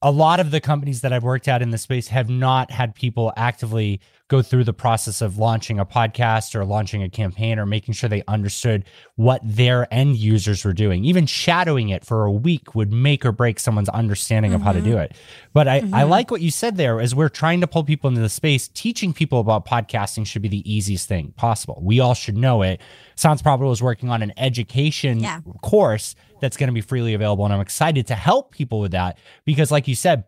A 0.00 0.10
lot 0.12 0.38
of 0.38 0.50
the 0.50 0.60
companies 0.60 1.00
that 1.00 1.12
I've 1.12 1.24
worked 1.24 1.48
at 1.48 1.60
in 1.60 1.70
the 1.70 1.78
space 1.78 2.08
have 2.08 2.28
not 2.28 2.70
had 2.70 2.94
people 2.94 3.32
actively 3.36 4.00
go 4.28 4.42
through 4.42 4.64
the 4.64 4.74
process 4.74 5.22
of 5.22 5.38
launching 5.38 5.78
a 5.78 5.86
podcast 5.86 6.54
or 6.54 6.64
launching 6.64 7.02
a 7.02 7.08
campaign 7.08 7.58
or 7.58 7.64
making 7.64 7.94
sure 7.94 8.08
they 8.08 8.22
understood 8.28 8.84
what 9.16 9.40
their 9.42 9.92
end 9.92 10.16
users 10.16 10.64
were 10.64 10.74
doing. 10.74 11.04
Even 11.04 11.24
shadowing 11.26 11.88
it 11.88 12.04
for 12.04 12.24
a 12.24 12.30
week 12.30 12.74
would 12.74 12.92
make 12.92 13.24
or 13.24 13.32
break 13.32 13.58
someone's 13.58 13.88
understanding 13.88 14.52
of 14.52 14.60
how 14.60 14.72
to 14.72 14.82
do 14.82 14.90
mm-hmm. 14.90 15.00
it. 15.00 15.16
But 15.54 15.66
I, 15.66 15.76
I 15.76 15.80
mm-hmm. 15.80 16.10
like 16.10 16.30
what 16.30 16.42
you 16.42 16.50
said 16.50 16.76
there 16.76 17.00
as 17.00 17.14
we're 17.14 17.30
trying 17.30 17.62
to 17.62 17.66
pull 17.66 17.84
people 17.84 18.08
into 18.08 18.20
the 18.20 18.28
space, 18.28 18.68
teaching 18.68 19.14
people 19.14 19.40
about 19.40 19.64
podcasting 19.66 20.26
should 20.26 20.42
be 20.42 20.48
the 20.48 20.70
easiest 20.70 21.08
thing 21.08 21.32
possible. 21.36 21.80
We 21.82 22.00
all 22.00 22.14
should 22.14 22.36
know 22.36 22.62
it. 22.62 22.82
Sounds 23.14 23.40
Probable 23.40 23.72
is 23.72 23.82
working 23.82 24.10
on 24.10 24.22
an 24.22 24.32
education 24.36 25.20
Yeah. 25.20 25.40
course 25.62 26.14
that's 26.40 26.56
going 26.56 26.68
to 26.68 26.74
be 26.74 26.82
freely 26.82 27.14
available. 27.14 27.44
And 27.44 27.54
I'm 27.54 27.60
excited 27.60 28.06
to 28.08 28.14
help 28.14 28.52
people 28.52 28.80
with 28.80 28.92
that 28.92 29.18
because, 29.44 29.70
like 29.70 29.88
you 29.88 29.94
said, 29.94 30.24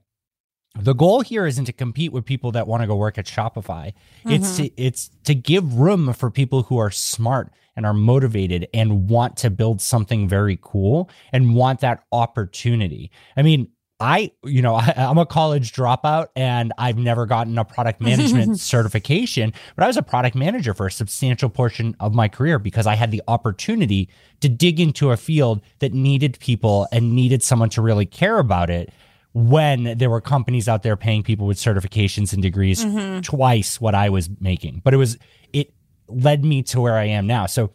the 0.78 0.94
goal 0.94 1.20
here 1.20 1.46
isn't 1.46 1.64
to 1.64 1.72
compete 1.72 2.12
with 2.12 2.24
people 2.24 2.52
that 2.52 2.66
want 2.66 2.82
to 2.82 2.86
go 2.86 2.96
work 2.96 3.18
at 3.18 3.26
Shopify. 3.26 3.92
It's 4.24 4.56
to 4.56 4.64
mm-hmm. 4.64 4.74
it's 4.76 5.10
to 5.24 5.34
give 5.34 5.74
room 5.74 6.12
for 6.12 6.30
people 6.30 6.62
who 6.62 6.78
are 6.78 6.90
smart 6.90 7.52
and 7.76 7.84
are 7.84 7.94
motivated 7.94 8.68
and 8.72 9.08
want 9.08 9.36
to 9.38 9.50
build 9.50 9.80
something 9.80 10.28
very 10.28 10.58
cool 10.62 11.10
and 11.32 11.54
want 11.54 11.80
that 11.80 12.04
opportunity. 12.12 13.10
I 13.36 13.42
mean, 13.42 13.68
I, 14.00 14.32
you 14.44 14.62
know, 14.62 14.76
I, 14.76 14.94
I'm 14.96 15.18
a 15.18 15.26
college 15.26 15.72
dropout 15.72 16.28
and 16.34 16.72
I've 16.78 16.98
never 16.98 17.26
gotten 17.26 17.58
a 17.58 17.64
product 17.64 18.00
management 18.00 18.58
certification, 18.58 19.52
but 19.76 19.84
I 19.84 19.86
was 19.86 19.96
a 19.96 20.02
product 20.02 20.34
manager 20.34 20.72
for 20.72 20.86
a 20.86 20.92
substantial 20.92 21.48
portion 21.48 21.94
of 22.00 22.14
my 22.14 22.28
career 22.28 22.58
because 22.58 22.86
I 22.86 22.94
had 22.94 23.10
the 23.10 23.22
opportunity 23.28 24.08
to 24.40 24.48
dig 24.48 24.80
into 24.80 25.10
a 25.10 25.16
field 25.16 25.60
that 25.80 25.92
needed 25.92 26.38
people 26.40 26.88
and 26.92 27.12
needed 27.12 27.42
someone 27.42 27.70
to 27.70 27.82
really 27.82 28.06
care 28.06 28.38
about 28.38 28.70
it 28.70 28.92
when 29.32 29.96
there 29.96 30.10
were 30.10 30.20
companies 30.20 30.68
out 30.68 30.82
there 30.82 30.96
paying 30.96 31.22
people 31.22 31.46
with 31.46 31.56
certifications 31.56 32.32
and 32.32 32.42
degrees 32.42 32.84
mm-hmm. 32.84 33.20
twice 33.20 33.80
what 33.80 33.94
I 33.94 34.08
was 34.08 34.28
making. 34.40 34.80
But 34.84 34.94
it 34.94 34.96
was, 34.96 35.18
it 35.52 35.72
led 36.08 36.44
me 36.44 36.62
to 36.64 36.80
where 36.80 36.96
I 36.96 37.04
am 37.04 37.26
now. 37.26 37.46
So 37.46 37.70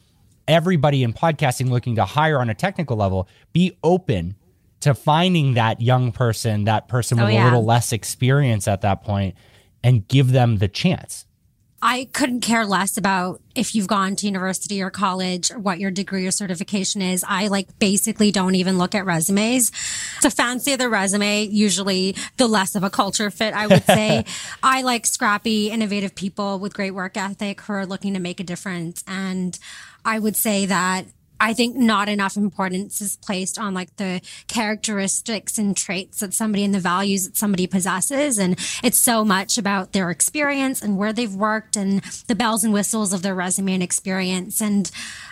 everybody 0.48 1.04
in 1.04 1.14
podcasting 1.14 1.70
looking 1.70 1.96
to 1.96 2.06
hire 2.06 2.40
on 2.40 2.50
a 2.50 2.54
technical 2.54 2.98
level, 2.98 3.30
be 3.54 3.78
open 3.84 4.36
to 4.82 4.94
finding 4.94 5.54
that 5.54 5.82
young 5.82 6.12
person, 6.12 6.66
that 6.66 6.88
person 6.88 7.20
Oh, 7.20 7.26
with 7.26 7.34
a 7.34 7.44
little 7.44 7.66
less 7.66 7.94
experience 7.94 8.68
at 8.68 8.82
that 8.82 9.04
point 9.04 9.36
and 9.84 10.08
give 10.08 10.32
them 10.32 10.58
the 10.58 10.68
chance. 10.68 11.26
I 11.88 12.06
couldn't 12.14 12.42
care 12.42 12.66
less 12.66 12.98
about 12.98 13.44
if 13.54 13.76
you've 13.76 13.86
gone 13.86 14.16
to 14.16 14.26
university 14.26 14.82
or 14.82 14.90
college 14.90 15.52
or 15.52 15.60
what 15.60 15.80
your 15.80 15.92
degree 15.92 16.26
or 16.26 16.32
certification 16.32 17.04
is. 17.04 17.24
I 17.28 17.48
like 17.50 17.78
basically 17.78 18.32
don't 18.32 18.56
even 18.56 18.80
look 18.80 18.96
at 18.96 19.06
resumes. 19.06 19.70
The 20.24 20.32
fancier 20.32 20.78
the 20.78 20.90
resume, 20.90 21.44
usually 21.44 22.16
the 22.38 22.48
less 22.48 22.74
of 22.74 22.84
a 22.84 22.90
culture 22.90 23.30
fit, 23.30 23.54
I 23.54 23.68
would 23.68 23.84
say. 23.84 24.26
I 24.64 24.82
like 24.82 25.06
scrappy, 25.06 25.70
innovative 25.70 26.16
people 26.16 26.58
with 26.58 26.74
great 26.74 26.90
work 26.90 27.18
ethic 27.18 27.62
who 27.62 27.74
are 27.74 27.86
looking 27.86 28.16
to 28.16 28.20
make 28.20 28.40
a 28.40 28.44
difference. 28.44 29.04
And 29.08 29.60
I 30.04 30.18
would 30.18 30.36
say 30.36 30.66
that 30.66 31.06
I 31.40 31.54
think 31.54 31.76
not 31.76 32.10
enough 32.10 32.38
importance 32.38 33.02
is 33.02 33.18
placed 33.18 33.60
on 33.60 33.74
like 33.74 33.96
the 33.98 34.22
characteristics 34.48 35.58
and 35.58 35.76
traits 35.76 36.20
that 36.20 36.34
somebody 36.34 36.64
and 36.64 36.74
the 36.74 36.80
values 36.80 37.26
that 37.26 37.38
somebody 37.38 37.68
possesses. 37.68 38.38
And 38.38 38.58
it's 38.84 39.00
so 39.00 39.26
much 39.26 39.58
about 39.58 39.94
their 39.94 40.12
experience 40.12 40.82
and 40.82 40.98
where 40.98 41.14
they've 41.14 41.34
worked 41.34 41.76
and 41.76 42.02
the 42.28 42.36
bells 42.36 42.64
and 42.64 42.74
whistles 42.74 43.14
of 43.14 43.22
their 43.22 43.36
resume 43.36 43.74
and 43.74 43.84
experience. 43.84 44.62
And 44.62 44.90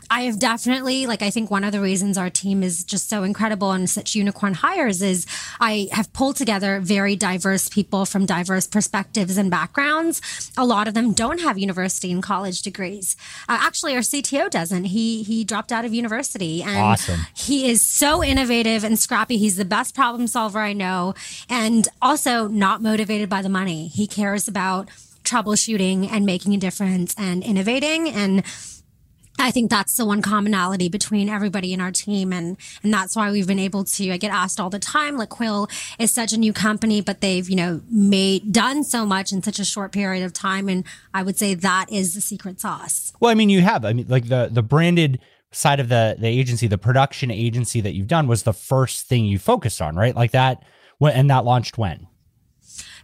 I 0.10 0.22
have 0.24 0.40
definitely, 0.40 1.06
like, 1.08 1.22
I 1.22 1.30
think 1.30 1.50
one 1.52 1.64
of 1.64 1.72
the 1.72 1.80
reasons 1.82 2.18
our 2.18 2.30
team 2.30 2.64
is 2.64 2.84
just 2.84 3.10
so 3.10 3.24
incredible 3.24 3.72
and 3.72 3.90
such 3.90 4.16
unicorn 4.16 4.54
hires 4.54 5.02
is 5.02 5.26
I 5.60 5.88
have 5.92 6.12
pulled 6.14 6.36
together 6.36 6.80
very 6.80 7.16
diverse 7.16 7.70
people 7.70 8.06
from 8.06 8.26
diverse 8.26 8.68
perspectives 8.68 9.38
and 9.38 9.50
backgrounds. 9.50 10.52
A 10.58 10.66
lot 10.66 10.88
of 10.88 10.94
them 10.94 11.14
don't 11.14 11.42
have 11.42 11.58
university 11.58 12.12
and 12.12 12.22
college 12.22 12.62
degrees. 12.62 13.16
Uh, 13.50 13.58
actually, 13.62 13.94
our 13.96 14.02
CTO 14.02 14.50
doesn't. 14.50 14.86
He 14.86 15.24
he 15.24 15.44
dropped 15.44 15.72
out 15.72 15.86
of 15.86 15.94
university 15.94 16.62
and 16.64 16.78
Awesome. 16.78 17.22
he 17.36 17.70
is 17.70 17.82
so 17.82 18.24
innovative 18.24 18.84
and 18.84 18.98
scrappy. 19.00 19.38
He's 19.38 19.56
the 19.56 19.66
best 19.66 19.96
problem 19.96 20.28
solver 20.28 20.60
I 20.60 20.74
know, 20.74 21.14
and 21.50 21.88
also 22.02 22.48
not 22.48 22.82
motivated 22.82 23.30
by 23.30 23.42
the 23.42 23.50
money. 23.50 23.88
He 23.88 24.08
cares 24.08 24.48
about 24.48 24.90
troubleshooting 25.24 26.10
and 26.12 26.26
making 26.26 26.54
a 26.54 26.58
difference 26.58 27.16
and 27.18 27.44
innovating 27.44 28.10
and 28.10 28.44
I 29.40 29.52
think 29.52 29.70
that's 29.70 29.98
the 29.98 30.06
one 30.06 30.22
commonality 30.22 30.90
between 30.90 31.28
everybody 31.28 31.74
in 31.74 31.82
our 31.82 31.92
team. 31.92 32.32
And, 32.32 32.56
and 32.84 32.94
that's 32.94 33.16
why 33.16 33.32
we've 33.32 33.48
been 33.48 33.60
able 33.60 33.84
to, 33.84 34.12
I 34.12 34.18
get 34.18 34.32
asked 34.32 34.60
all 34.60 34.70
the 34.70 34.80
time, 34.80 35.18
like 35.18 35.30
Quill 35.30 35.68
is 36.00 36.12
such 36.12 36.34
a 36.34 36.38
new 36.38 36.54
company, 36.54 37.02
but 37.02 37.22
they've, 37.22 37.50
you 37.50 37.56
know, 37.56 37.82
made, 37.90 38.54
done 38.54 38.84
so 38.84 39.06
much 39.06 39.32
in 39.32 39.42
such 39.42 39.60
a 39.60 39.66
short 39.66 39.92
period 39.92 40.24
of 40.24 40.34
time. 40.34 40.70
And 40.70 40.86
I 41.14 41.24
would 41.24 41.38
say 41.38 41.56
that 41.56 41.92
is 41.92 42.14
the 42.14 42.22
secret 42.22 42.62
sauce. 42.62 43.12
Well, 43.20 43.32
I 43.32 43.34
mean, 43.34 43.50
you 43.50 43.62
have. 43.62 43.86
I 43.86 43.94
mean, 43.94 44.06
like 44.08 44.28
the 44.28 44.50
the 44.52 44.64
branded 44.64 45.20
side 45.52 45.80
of 45.80 45.90
the 45.90 46.16
the 46.18 46.28
agency, 46.28 46.68
the 46.68 46.78
production 46.78 47.32
agency 47.32 47.82
that 47.82 47.94
you've 47.94 48.08
done 48.08 48.28
was 48.28 48.44
the 48.44 48.54
first 48.54 49.08
thing 49.08 49.26
you 49.26 49.40
focused 49.40 49.82
on, 49.82 49.96
right? 49.96 50.16
Like 50.16 50.32
that. 50.32 50.64
And 51.02 51.30
that 51.30 51.44
launched 51.44 51.78
when? 51.78 52.08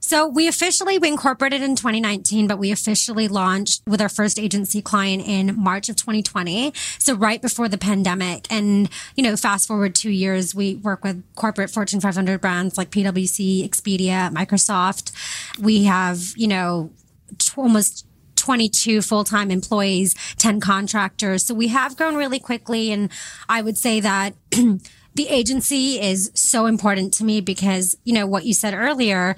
So 0.10 0.28
we 0.28 0.48
officially, 0.48 0.98
we 0.98 1.08
incorporated 1.08 1.62
in 1.62 1.76
2019, 1.76 2.48
but 2.48 2.58
we 2.58 2.72
officially 2.72 3.28
launched 3.28 3.84
with 3.86 4.02
our 4.02 4.10
first 4.10 4.40
agency 4.40 4.82
client 4.82 5.22
in 5.24 5.56
March 5.56 5.88
of 5.88 5.98
2020. 5.98 6.74
So 6.98 7.14
right 7.14 7.40
before 7.40 7.70
the 7.70 7.78
pandemic. 7.78 8.48
And, 8.50 8.90
you 9.16 9.22
know, 9.22 9.36
fast 9.36 9.68
forward 9.68 9.94
two 9.94 10.10
years, 10.10 10.56
we 10.56 10.78
work 10.78 11.04
with 11.04 11.24
corporate 11.36 11.70
Fortune 11.70 12.02
500 12.02 12.42
brands 12.42 12.76
like 12.76 12.90
PwC, 12.90 13.64
Expedia, 13.64 14.34
Microsoft. 14.34 15.12
We 15.60 15.84
have, 15.84 16.34
you 16.36 16.48
know, 16.48 16.90
t- 17.38 17.52
almost 17.56 18.08
22 18.36 19.04
full-time 19.04 19.52
employees, 19.52 20.16
10 20.38 20.60
contractors. 20.60 21.46
So 21.46 21.54
we 21.54 21.68
have 21.68 21.96
grown 21.96 22.16
really 22.16 22.40
quickly. 22.40 22.92
And 22.92 23.12
I 23.48 23.62
would 23.62 23.78
say 23.78 24.00
that 24.00 24.34
the 24.50 25.28
agency 25.28 26.02
is 26.02 26.32
so 26.34 26.66
important 26.66 27.14
to 27.16 27.24
me 27.24 27.42
because, 27.42 27.96
you 28.06 28.14
know, 28.14 28.26
what 28.26 28.46
you 28.46 28.56
said 28.56 28.74
earlier, 28.74 29.36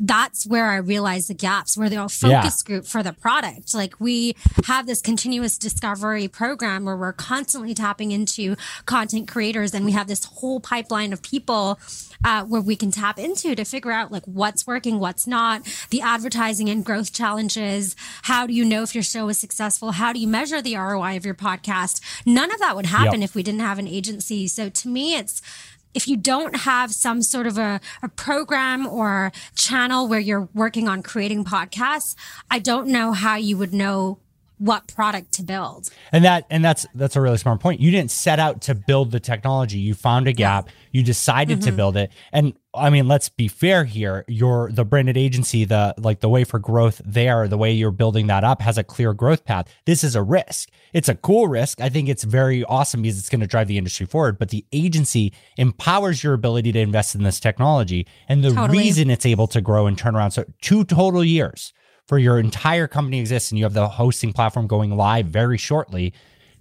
that's 0.00 0.46
where 0.46 0.66
I 0.66 0.76
realized 0.76 1.28
the 1.28 1.34
gaps, 1.34 1.76
where 1.76 1.90
the 1.90 2.08
focus 2.08 2.62
group 2.62 2.86
for 2.86 3.02
the 3.02 3.12
product. 3.12 3.74
Like 3.74 4.00
we 4.00 4.34
have 4.64 4.86
this 4.86 5.02
continuous 5.02 5.58
discovery 5.58 6.26
program 6.26 6.86
where 6.86 6.96
we're 6.96 7.12
constantly 7.12 7.74
tapping 7.74 8.10
into 8.10 8.56
content 8.86 9.28
creators 9.28 9.74
and 9.74 9.84
we 9.84 9.92
have 9.92 10.08
this 10.08 10.24
whole 10.24 10.58
pipeline 10.58 11.12
of 11.12 11.20
people 11.22 11.78
uh, 12.24 12.44
where 12.44 12.62
we 12.62 12.76
can 12.76 12.90
tap 12.90 13.18
into 13.18 13.54
to 13.54 13.64
figure 13.64 13.92
out 13.92 14.10
like 14.10 14.24
what's 14.24 14.66
working, 14.66 14.98
what's 14.98 15.26
not, 15.26 15.62
the 15.90 16.00
advertising 16.00 16.68
and 16.70 16.84
growth 16.84 17.12
challenges. 17.12 17.94
How 18.22 18.46
do 18.46 18.54
you 18.54 18.64
know 18.64 18.82
if 18.82 18.94
your 18.94 19.04
show 19.04 19.28
is 19.28 19.38
successful? 19.38 19.92
How 19.92 20.12
do 20.14 20.18
you 20.18 20.28
measure 20.28 20.62
the 20.62 20.76
ROI 20.76 21.16
of 21.16 21.26
your 21.26 21.34
podcast? 21.34 22.00
None 22.24 22.50
of 22.50 22.58
that 22.60 22.74
would 22.74 22.86
happen 22.86 23.20
Yep. 23.20 23.30
if 23.30 23.34
we 23.34 23.42
didn't 23.42 23.60
have 23.60 23.78
an 23.78 23.88
agency. 23.88 24.48
So 24.48 24.68
to 24.70 24.88
me, 24.88 25.14
it's 25.16 25.42
if 25.94 26.06
you 26.08 26.16
don't 26.16 26.56
have 26.56 26.92
some 26.92 27.22
sort 27.22 27.46
of 27.46 27.58
a, 27.58 27.80
a 28.02 28.08
program 28.08 28.86
or 28.86 29.32
channel 29.54 30.08
where 30.08 30.20
you're 30.20 30.48
working 30.54 30.88
on 30.88 31.02
creating 31.02 31.44
podcasts, 31.44 32.14
I 32.50 32.58
don't 32.58 32.88
know 32.88 33.12
how 33.12 33.36
you 33.36 33.56
would 33.58 33.72
know 33.72 34.18
what 34.60 34.86
product 34.88 35.32
to 35.32 35.42
build. 35.42 35.88
And 36.12 36.22
that 36.26 36.44
and 36.50 36.62
that's 36.62 36.86
that's 36.94 37.16
a 37.16 37.20
really 37.20 37.38
smart 37.38 37.60
point. 37.60 37.80
You 37.80 37.90
didn't 37.90 38.10
set 38.10 38.38
out 38.38 38.60
to 38.62 38.74
build 38.74 39.10
the 39.10 39.18
technology. 39.18 39.78
You 39.78 39.94
found 39.94 40.28
a 40.28 40.34
gap. 40.34 40.68
You 40.92 41.02
decided 41.02 41.62
to 41.62 41.68
mm-hmm. 41.68 41.76
build 41.76 41.96
it. 41.96 42.12
And 42.30 42.52
I 42.74 42.90
mean, 42.90 43.08
let's 43.08 43.30
be 43.30 43.48
fair 43.48 43.84
here. 43.84 44.26
Your 44.28 44.70
the 44.70 44.84
branded 44.84 45.16
agency, 45.16 45.64
the 45.64 45.94
like 45.96 46.20
the 46.20 46.28
way 46.28 46.44
for 46.44 46.58
growth 46.58 47.00
there, 47.06 47.48
the 47.48 47.56
way 47.56 47.72
you're 47.72 47.90
building 47.90 48.26
that 48.26 48.44
up 48.44 48.60
has 48.60 48.76
a 48.76 48.84
clear 48.84 49.14
growth 49.14 49.46
path. 49.46 49.66
This 49.86 50.04
is 50.04 50.14
a 50.14 50.22
risk. 50.22 50.68
It's 50.92 51.08
a 51.08 51.14
cool 51.14 51.48
risk. 51.48 51.80
I 51.80 51.88
think 51.88 52.10
it's 52.10 52.24
very 52.24 52.62
awesome 52.64 53.00
because 53.00 53.18
it's 53.18 53.30
going 53.30 53.40
to 53.40 53.46
drive 53.46 53.66
the 53.66 53.78
industry 53.78 54.04
forward. 54.04 54.38
But 54.38 54.50
the 54.50 54.66
agency 54.72 55.32
empowers 55.56 56.22
your 56.22 56.34
ability 56.34 56.72
to 56.72 56.80
invest 56.80 57.14
in 57.14 57.22
this 57.22 57.40
technology. 57.40 58.06
And 58.28 58.44
the 58.44 58.50
Totally. 58.50 58.78
reason 58.78 59.10
it's 59.10 59.24
able 59.24 59.46
to 59.48 59.62
grow 59.62 59.86
and 59.86 59.96
turn 59.96 60.14
around 60.14 60.32
so 60.32 60.44
two 60.60 60.84
total 60.84 61.24
years 61.24 61.72
for 62.10 62.18
your 62.18 62.40
entire 62.40 62.88
company 62.88 63.20
exists 63.20 63.52
and 63.52 63.58
you 63.60 63.64
have 63.64 63.72
the 63.72 63.86
hosting 63.86 64.32
platform 64.32 64.66
going 64.66 64.90
live 64.96 65.26
very 65.26 65.56
shortly. 65.56 66.12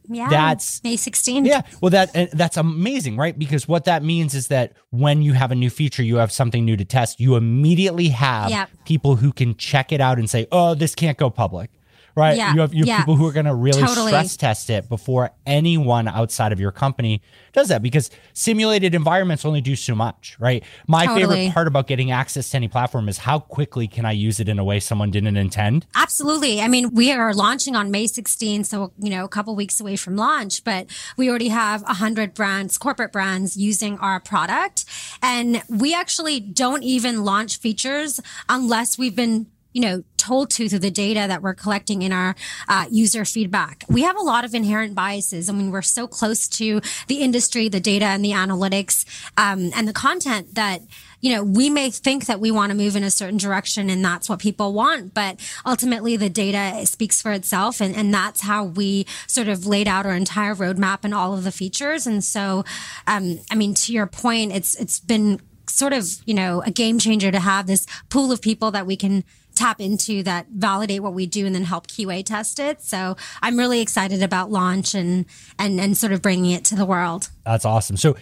Yeah. 0.07 0.29
That's- 0.29 0.79
May 0.83 0.95
16th. 0.95 1.47
Yeah, 1.47 1.61
well, 1.81 1.89
that 1.89 2.29
that's 2.33 2.55
amazing, 2.55 3.17
right? 3.17 3.37
Because 3.37 3.67
what 3.67 3.85
that 3.85 4.03
means 4.03 4.35
is 4.35 4.47
that 4.49 4.73
when 4.91 5.23
you 5.23 5.33
have 5.33 5.51
a 5.51 5.55
new 5.55 5.71
feature, 5.71 6.03
you 6.03 6.17
have 6.17 6.31
something 6.31 6.63
new 6.63 6.77
to 6.77 6.85
test. 6.85 7.19
You 7.19 7.35
immediately 7.35 8.09
have 8.09 8.51
Yep. 8.51 8.69
people 8.85 9.15
who 9.15 9.31
can 9.33 9.55
check 9.55 9.91
it 9.91 9.99
out 9.99 10.19
and 10.19 10.29
say, 10.29 10.45
"Oh, 10.51 10.75
this 10.75 10.93
can't 10.93 11.17
go 11.17 11.31
public." 11.31 11.71
Right? 12.19 12.37
Yeah, 12.37 12.53
You 12.53 12.61
have 12.61 12.73
you 12.73 12.79
have 12.81 12.87
yeah. 12.87 12.99
people 12.99 13.15
who 13.15 13.25
are 13.27 13.31
going 13.31 13.45
to 13.45 13.55
really 13.55 13.81
Totally. 13.81 14.11
stress 14.11 14.37
test 14.37 14.69
it 14.69 14.89
before 14.89 15.31
anyone 15.45 16.07
outside 16.07 16.51
of 16.51 16.59
your 16.59 16.71
company 16.71 17.21
does 17.53 17.69
that 17.69 17.81
because 17.81 18.11
simulated 18.33 18.93
environments 18.93 19.45
only 19.45 19.61
do 19.61 19.75
so 19.75 19.95
much, 19.95 20.35
right? 20.39 20.63
My 20.87 21.05
Totally. 21.05 21.35
favorite 21.35 21.53
part 21.53 21.67
about 21.67 21.87
getting 21.87 22.11
access 22.11 22.49
to 22.51 22.57
any 22.57 22.67
platform 22.67 23.09
is 23.09 23.19
how 23.19 23.39
quickly 23.39 23.87
can 23.87 24.05
I 24.05 24.11
use 24.11 24.39
it 24.39 24.47
in 24.49 24.59
a 24.59 24.63
way 24.63 24.79
someone 24.79 25.11
didn't 25.11 25.35
intend? 25.37 25.87
Absolutely. 25.95 26.61
I 26.61 26.67
mean, 26.67 26.93
we 26.93 27.11
are 27.11 27.33
launching 27.33 27.75
on 27.75 27.91
May 27.91 28.05
16th, 28.05 28.65
so 28.67 28.91
you 28.99 29.09
know, 29.09 29.23
a 29.25 29.29
couple 29.29 29.55
weeks 29.55 29.79
away 29.79 29.95
from 29.95 30.15
launch, 30.15 30.63
but 30.63 30.87
we 31.17 31.29
already 31.29 31.49
have 31.49 31.81
a 31.83 31.95
hundred 31.95 32.33
brands, 32.33 32.77
corporate 32.77 33.11
brands 33.11 33.57
using 33.57 33.97
our 33.99 34.19
product, 34.19 34.85
and 35.21 35.63
we 35.69 35.93
actually 35.93 36.39
don't 36.39 36.83
even 36.83 37.23
launch 37.23 37.57
features 37.57 38.19
unless 38.47 38.97
we've 38.97 39.15
been 39.15 39.47
you 39.73 39.81
know 39.81 40.03
told 40.17 40.49
to 40.49 40.67
through 40.67 40.79
the 40.79 40.91
data 40.91 41.25
that 41.27 41.41
we're 41.41 41.53
collecting 41.53 42.01
in 42.01 42.11
our 42.11 42.35
uh, 42.67 42.85
user 42.89 43.25
feedback 43.25 43.83
we 43.89 44.01
have 44.01 44.17
a 44.17 44.21
lot 44.21 44.43
of 44.43 44.53
inherent 44.53 44.95
biases 44.95 45.49
i 45.49 45.53
mean 45.53 45.71
we're 45.71 45.81
so 45.81 46.07
close 46.07 46.47
to 46.47 46.81
the 47.07 47.21
industry 47.21 47.69
the 47.69 47.79
data 47.79 48.05
and 48.05 48.23
the 48.23 48.31
analytics 48.31 49.05
um, 49.37 49.71
and 49.75 49.87
the 49.87 49.93
content 49.93 50.55
that 50.55 50.81
you 51.21 51.33
know, 51.33 51.43
we 51.43 51.69
may 51.69 51.89
think 51.89 52.25
that 52.27 52.39
we 52.39 52.51
want 52.51 52.71
to 52.71 52.77
move 52.77 52.95
in 52.95 53.03
a 53.03 53.11
certain 53.11 53.37
direction 53.37 53.89
and 53.89 54.03
that's 54.03 54.29
what 54.29 54.39
people 54.39 54.73
want, 54.73 55.13
but 55.13 55.39
ultimately 55.65 56.15
the 56.15 56.29
data 56.29 56.85
speaks 56.85 57.21
for 57.21 57.31
itself. 57.31 57.81
And, 57.81 57.95
and 57.95 58.13
that's 58.13 58.41
how 58.41 58.63
we 58.63 59.05
sort 59.27 59.49
of 59.49 59.65
laid 59.65 59.87
out 59.87 60.05
our 60.05 60.15
entire 60.15 60.55
roadmap 60.55 60.99
and 61.03 61.13
all 61.13 61.33
of 61.33 61.43
the 61.43 61.51
features. 61.51 62.07
And 62.07 62.23
so, 62.23 62.63
um, 63.05 63.39
I 63.51 63.55
mean, 63.55 63.73
to 63.75 63.93
your 63.93 64.07
point, 64.07 64.53
it's, 64.53 64.75
it's 64.75 64.99
been 64.99 65.41
sort 65.67 65.93
of, 65.93 66.07
you 66.25 66.33
know, 66.33 66.61
a 66.61 66.71
game 66.71 66.99
changer 66.99 67.31
to 67.31 67.39
have 67.39 67.67
this 67.67 67.85
pool 68.09 68.31
of 68.31 68.41
people 68.41 68.71
that 68.71 68.85
we 68.85 68.95
can 68.95 69.23
tap 69.59 69.81
into 69.81 70.23
that 70.23 70.47
validate 70.51 71.03
what 71.03 71.13
we 71.13 71.25
do 71.25 71.45
and 71.45 71.53
then 71.53 71.65
help 71.65 71.87
QA 71.87 72.25
test 72.25 72.59
it. 72.59 72.81
So 72.81 73.17
I'm 73.41 73.57
really 73.57 73.81
excited 73.81 74.23
about 74.23 74.49
launch 74.49 74.95
and, 74.95 75.25
and, 75.59 75.79
and 75.79 75.97
sort 75.97 76.13
of 76.13 76.21
bringing 76.21 76.51
it 76.51 76.63
to 76.65 76.75
the 76.75 76.85
world. 76.85 77.29
That's 77.45 77.65
awesome. 77.65 77.97
So, 77.97 78.15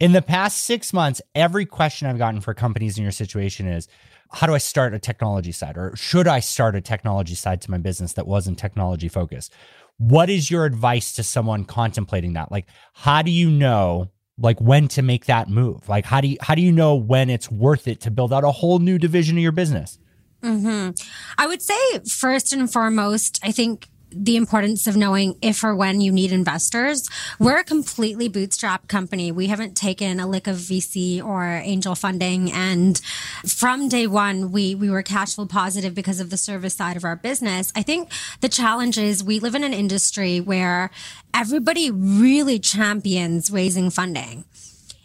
in 0.00 0.12
the 0.12 0.22
past 0.22 0.64
six 0.64 0.92
months, 0.92 1.20
every 1.34 1.66
question 1.66 2.06
I've 2.06 2.18
gotten 2.18 2.40
for 2.40 2.54
companies 2.54 2.96
in 2.96 3.02
your 3.02 3.10
situation 3.10 3.66
is 3.66 3.88
how 4.30 4.46
do 4.46 4.54
I 4.54 4.58
start 4.58 4.94
a 4.94 4.98
technology 4.98 5.50
side 5.50 5.76
or 5.76 5.94
should 5.96 6.28
I 6.28 6.38
start 6.38 6.76
a 6.76 6.80
technology 6.80 7.34
side 7.34 7.60
to 7.62 7.70
my 7.70 7.78
business 7.78 8.12
that 8.12 8.26
wasn't 8.26 8.58
technology 8.58 9.08
focused? 9.08 9.52
What 9.96 10.30
is 10.30 10.52
your 10.52 10.64
advice 10.64 11.12
to 11.14 11.24
someone 11.24 11.64
contemplating 11.64 12.34
that? 12.34 12.52
Like, 12.52 12.66
how 12.92 13.22
do 13.22 13.30
you 13.30 13.50
know? 13.50 14.10
Like 14.40 14.60
when 14.60 14.86
to 14.88 15.02
make 15.02 15.26
that 15.26 15.48
move? 15.48 15.88
Like 15.88 16.04
how 16.04 16.20
do 16.20 16.28
you 16.28 16.36
how 16.40 16.54
do 16.54 16.62
you 16.62 16.70
know 16.70 16.94
when 16.94 17.28
it's 17.28 17.50
worth 17.50 17.88
it 17.88 18.00
to 18.02 18.10
build 18.12 18.32
out 18.32 18.44
a 18.44 18.52
whole 18.52 18.78
new 18.78 18.96
division 18.96 19.36
of 19.36 19.42
your 19.42 19.50
business? 19.50 19.98
Mm-hmm. 20.42 20.90
I 21.36 21.46
would 21.46 21.62
say 21.62 21.98
first 22.08 22.52
and 22.52 22.72
foremost, 22.72 23.40
I 23.42 23.52
think 23.52 23.88
the 24.10 24.36
importance 24.36 24.86
of 24.86 24.96
knowing 24.96 25.36
if 25.42 25.62
or 25.62 25.74
when 25.74 26.00
you 26.00 26.10
need 26.10 26.32
investors. 26.32 27.08
We're 27.38 27.58
a 27.58 27.64
completely 27.64 28.28
bootstrap 28.28 28.88
company. 28.88 29.30
We 29.32 29.48
haven't 29.48 29.76
taken 29.76 30.18
a 30.18 30.26
lick 30.26 30.46
of 30.46 30.56
VC 30.56 31.22
or 31.22 31.44
angel 31.44 31.94
funding. 31.94 32.50
And 32.52 32.98
from 33.46 33.88
day 33.88 34.06
one, 34.06 34.50
we, 34.50 34.74
we 34.74 34.90
were 34.90 35.02
cash 35.02 35.34
flow 35.34 35.46
positive 35.46 35.94
because 35.94 36.20
of 36.20 36.30
the 36.30 36.36
service 36.36 36.74
side 36.74 36.96
of 36.96 37.04
our 37.04 37.16
business. 37.16 37.72
I 37.76 37.82
think 37.82 38.10
the 38.40 38.48
challenge 38.48 38.98
is 38.98 39.22
we 39.22 39.40
live 39.40 39.54
in 39.54 39.64
an 39.64 39.74
industry 39.74 40.40
where 40.40 40.90
everybody 41.34 41.90
really 41.90 42.58
champions 42.58 43.50
raising 43.50 43.90
funding 43.90 44.44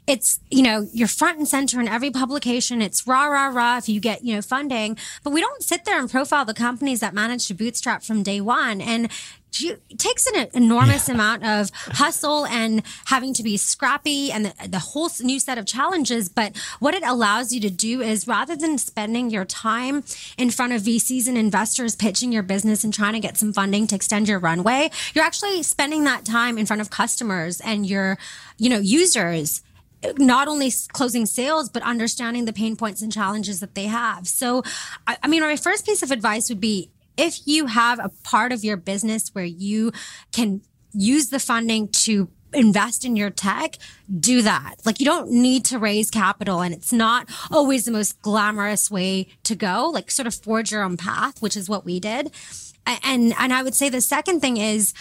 it's 0.08 0.40
you 0.50 0.62
know 0.62 0.88
you're 0.92 1.08
front 1.08 1.38
and 1.38 1.48
center 1.48 1.80
in 1.80 1.88
every 1.88 2.12
publication. 2.12 2.82
It's 2.82 3.08
rah 3.08 3.26
rah 3.26 3.48
rah 3.48 3.78
if 3.78 3.88
you 3.88 4.00
get 4.00 4.24
you 4.24 4.36
know 4.36 4.42
funding. 4.42 4.98
But 5.24 5.32
we 5.32 5.42
don't 5.42 5.64
sit 5.64 5.86
there 5.86 6.00
and 6.00 6.10
profile 6.10 6.46
the 6.46 6.54
companies 6.54 7.00
that 7.00 7.14
manage 7.14 7.48
to 7.48 7.54
bootstrap 7.54 8.04
from 8.04 8.24
day 8.24 8.42
one. 8.42 8.82
And 8.82 9.10
it 9.62 10.00
takes 10.00 10.26
an 10.28 10.48
enormous 10.54 11.08
amount 11.10 11.46
of 11.46 11.70
hustle 11.74 12.46
and 12.48 12.82
having 13.06 13.34
to 13.36 13.44
be 13.44 13.58
scrappy 13.58 14.32
and 14.32 14.46
the, 14.46 14.68
the 14.68 14.80
whole 14.80 15.10
new 15.22 15.40
set 15.40 15.58
of 15.58 15.66
challenges. 15.66 16.28
But 16.28 16.58
what 16.80 16.96
it 16.96 17.04
allows 17.04 17.54
you 17.54 17.62
to 17.62 17.70
do 17.70 18.02
is 18.02 18.28
rather 18.28 18.56
than 18.56 18.78
spending 18.78 19.30
your 19.30 19.46
time 19.46 20.04
in 20.38 20.50
front 20.50 20.74
of 20.74 20.82
VCs 20.82 21.28
and 21.28 21.38
investors 21.38 21.96
pitching 21.96 22.32
your 22.32 22.44
business 22.44 22.84
and 22.84 22.94
trying 22.94 23.14
to 23.14 23.20
get 23.20 23.38
some 23.38 23.54
funding 23.54 23.86
to 23.88 23.96
extend 23.96 24.28
your 24.28 24.40
runway, 24.40 24.90
you're 25.14 25.26
actually 25.26 25.62
spending 25.64 26.04
that 26.06 26.26
time 26.26 26.58
in 26.58 26.66
front 26.66 26.82
of 26.82 26.90
customers 26.90 27.62
and 27.62 27.86
your, 27.86 28.18
you 28.58 28.70
know, 28.70 28.80
users 28.80 29.62
not 30.18 30.48
only 30.48 30.72
closing 30.92 31.26
sales, 31.26 31.70
but 31.70 31.84
understanding 31.84 32.46
the 32.46 32.54
pain 32.54 32.76
points 32.76 33.02
and 33.02 33.12
challenges 33.12 33.60
that 33.60 33.76
they 33.76 33.86
have. 33.86 34.28
So, 34.28 34.64
I, 35.08 35.18
I 35.24 35.28
mean, 35.28 35.42
my 35.42 35.56
first 35.56 35.86
piece 35.86 36.04
of 36.04 36.12
advice 36.12 36.50
would 36.50 36.60
be 36.60 36.90
if 37.18 37.40
you 37.46 37.68
have 37.68 38.00
a 38.00 38.10
part 38.24 38.52
of 38.52 38.64
your 38.64 38.78
business 38.78 39.30
where 39.34 39.46
you 39.46 39.92
can 40.32 40.62
use 40.94 41.30
the 41.30 41.40
funding 41.40 41.88
to 41.90 42.30
invest 42.54 43.04
in 43.04 43.16
your 43.16 43.30
tech, 43.30 43.78
do 44.20 44.42
that. 44.44 44.76
Like 44.86 45.00
you 45.00 45.06
don't 45.06 45.32
need 45.32 45.66
to 45.66 45.80
raise 45.80 46.12
capital 46.12 46.62
and 46.62 46.74
it's 46.74 46.94
not 46.94 47.28
always 47.52 47.86
the 47.86 47.92
most 47.92 48.22
glamorous 48.22 48.92
way 48.92 49.28
to 49.44 49.56
go. 49.56 49.90
Like 49.94 50.12
sort 50.12 50.28
of 50.28 50.36
forge 50.36 50.72
your 50.72 50.84
own 50.84 50.98
path, 50.98 51.42
which 51.42 51.58
is 51.58 51.70
what 51.70 51.86
we 51.86 52.00
did. 52.00 52.32
And, 52.86 53.34
and 53.38 53.54
I 53.54 53.64
would 53.64 53.76
say 53.76 53.90
the 53.90 54.02
second 54.02 54.42
thing 54.42 54.58
is 54.58 54.94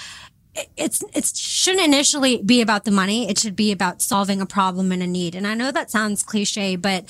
it's 0.77 1.03
it 1.15 1.25
shouldn't 1.35 1.85
initially 1.85 2.43
be 2.43 2.61
about 2.61 2.85
the 2.85 2.91
money. 2.91 3.29
It 3.29 3.39
should 3.39 3.57
be 3.57 3.73
about 3.73 4.03
solving 4.03 4.41
a 4.41 4.47
problem 4.47 4.93
and 4.93 5.03
a 5.03 5.07
need. 5.07 5.35
And 5.35 5.47
I 5.47 5.55
know 5.55 5.71
that 5.71 5.91
sounds 5.91 6.23
cliche, 6.23 6.77
but 6.77 7.05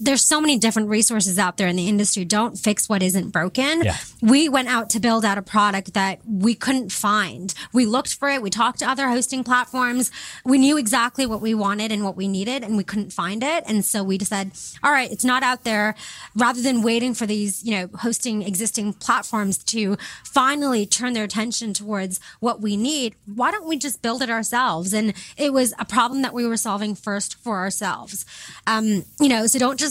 there's 0.00 0.24
so 0.24 0.40
many 0.40 0.58
different 0.58 0.88
resources 0.88 1.38
out 1.38 1.58
there 1.58 1.68
in 1.68 1.76
the 1.76 1.88
industry. 1.88 2.24
Don't 2.24 2.58
fix 2.58 2.88
what 2.88 3.02
isn't 3.02 3.30
broken. 3.30 3.82
Yeah. 3.82 3.96
We 4.22 4.48
went 4.48 4.68
out 4.68 4.90
to 4.90 5.00
build 5.00 5.24
out 5.24 5.36
a 5.36 5.42
product 5.42 5.92
that 5.94 6.20
we 6.26 6.54
couldn't 6.54 6.90
find. 6.90 7.54
We 7.72 7.84
looked 7.84 8.14
for 8.14 8.28
it. 8.30 8.40
We 8.40 8.50
talked 8.50 8.78
to 8.78 8.88
other 8.88 9.08
hosting 9.08 9.44
platforms. 9.44 10.10
We 10.44 10.56
knew 10.58 10.78
exactly 10.78 11.26
what 11.26 11.42
we 11.42 11.54
wanted 11.54 11.92
and 11.92 12.02
what 12.02 12.16
we 12.16 12.28
needed 12.28 12.64
and 12.64 12.76
we 12.76 12.84
couldn't 12.84 13.12
find 13.12 13.42
it. 13.42 13.64
And 13.66 13.84
so 13.84 14.02
we 14.02 14.16
just 14.16 14.30
said, 14.30 14.52
all 14.82 14.90
right, 14.90 15.10
it's 15.10 15.24
not 15.24 15.42
out 15.42 15.64
there. 15.64 15.94
Rather 16.34 16.62
than 16.62 16.82
waiting 16.82 17.12
for 17.12 17.26
these, 17.26 17.62
you 17.62 17.72
know, 17.72 17.90
hosting 17.98 18.42
existing 18.42 18.94
platforms 18.94 19.58
to 19.64 19.98
finally 20.24 20.86
turn 20.86 21.12
their 21.12 21.24
attention 21.24 21.74
towards 21.74 22.20
what 22.40 22.60
we 22.60 22.76
need, 22.76 23.16
why 23.26 23.50
don't 23.50 23.68
we 23.68 23.76
just 23.76 24.00
build 24.00 24.22
it 24.22 24.30
ourselves? 24.30 24.94
And 24.94 25.12
it 25.36 25.52
was 25.52 25.74
a 25.78 25.84
problem 25.84 26.22
that 26.22 26.32
we 26.32 26.46
were 26.46 26.56
solving 26.56 26.94
first 26.94 27.34
for 27.34 27.58
ourselves. 27.58 28.24
Um, 28.66 29.04
you 29.20 29.28
know, 29.28 29.46
so 29.46 29.58
don't 29.58 29.78
just 29.78 29.89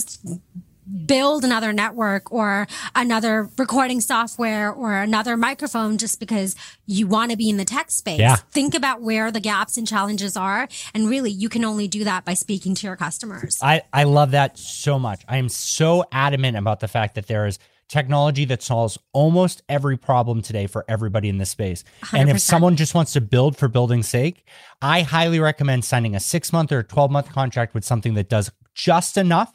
build 1.06 1.44
another 1.44 1.72
network 1.72 2.32
or 2.32 2.66
another 2.94 3.48
recording 3.58 4.00
software 4.00 4.72
or 4.72 4.94
another 4.94 5.36
microphone 5.36 5.98
just 5.98 6.18
because 6.18 6.56
you 6.86 7.06
want 7.06 7.30
to 7.30 7.36
be 7.36 7.48
in 7.48 7.56
the 7.56 7.64
tech 7.64 7.90
space. 7.90 8.18
Yeah. 8.18 8.36
Think 8.36 8.74
about 8.74 9.00
where 9.00 9.30
the 9.30 9.40
gaps 9.40 9.76
and 9.76 9.86
challenges 9.86 10.36
are. 10.36 10.68
And 10.94 11.08
really, 11.08 11.30
you 11.30 11.48
can 11.48 11.64
only 11.64 11.88
do 11.88 12.04
that 12.04 12.24
by 12.24 12.34
speaking 12.34 12.74
to 12.76 12.86
your 12.86 12.96
customers. 12.96 13.58
I, 13.62 13.82
I 13.92 14.04
love 14.04 14.32
that 14.32 14.58
so 14.58 14.98
much. 14.98 15.22
I 15.28 15.36
am 15.36 15.48
so 15.48 16.04
adamant 16.12 16.56
about 16.56 16.80
the 16.80 16.88
fact 16.88 17.14
that 17.14 17.26
there 17.26 17.46
is 17.46 17.58
technology 17.88 18.44
that 18.44 18.62
solves 18.62 18.98
almost 19.12 19.62
every 19.68 19.96
problem 19.96 20.42
today 20.42 20.68
for 20.68 20.84
everybody 20.88 21.28
in 21.28 21.38
this 21.38 21.50
space. 21.50 21.82
And 22.12 22.30
if 22.30 22.38
someone 22.40 22.76
just 22.76 22.94
wants 22.94 23.14
to 23.14 23.20
build 23.20 23.56
for 23.56 23.66
building's 23.66 24.08
sake, 24.08 24.46
I 24.80 25.02
highly 25.02 25.40
recommend 25.40 25.84
signing 25.84 26.14
a 26.14 26.20
six 26.20 26.52
month 26.52 26.70
or 26.70 26.84
12 26.84 27.10
month 27.10 27.32
contract 27.32 27.74
with 27.74 27.84
something 27.84 28.14
that 28.14 28.28
does 28.28 28.52
just 28.74 29.16
enough 29.16 29.52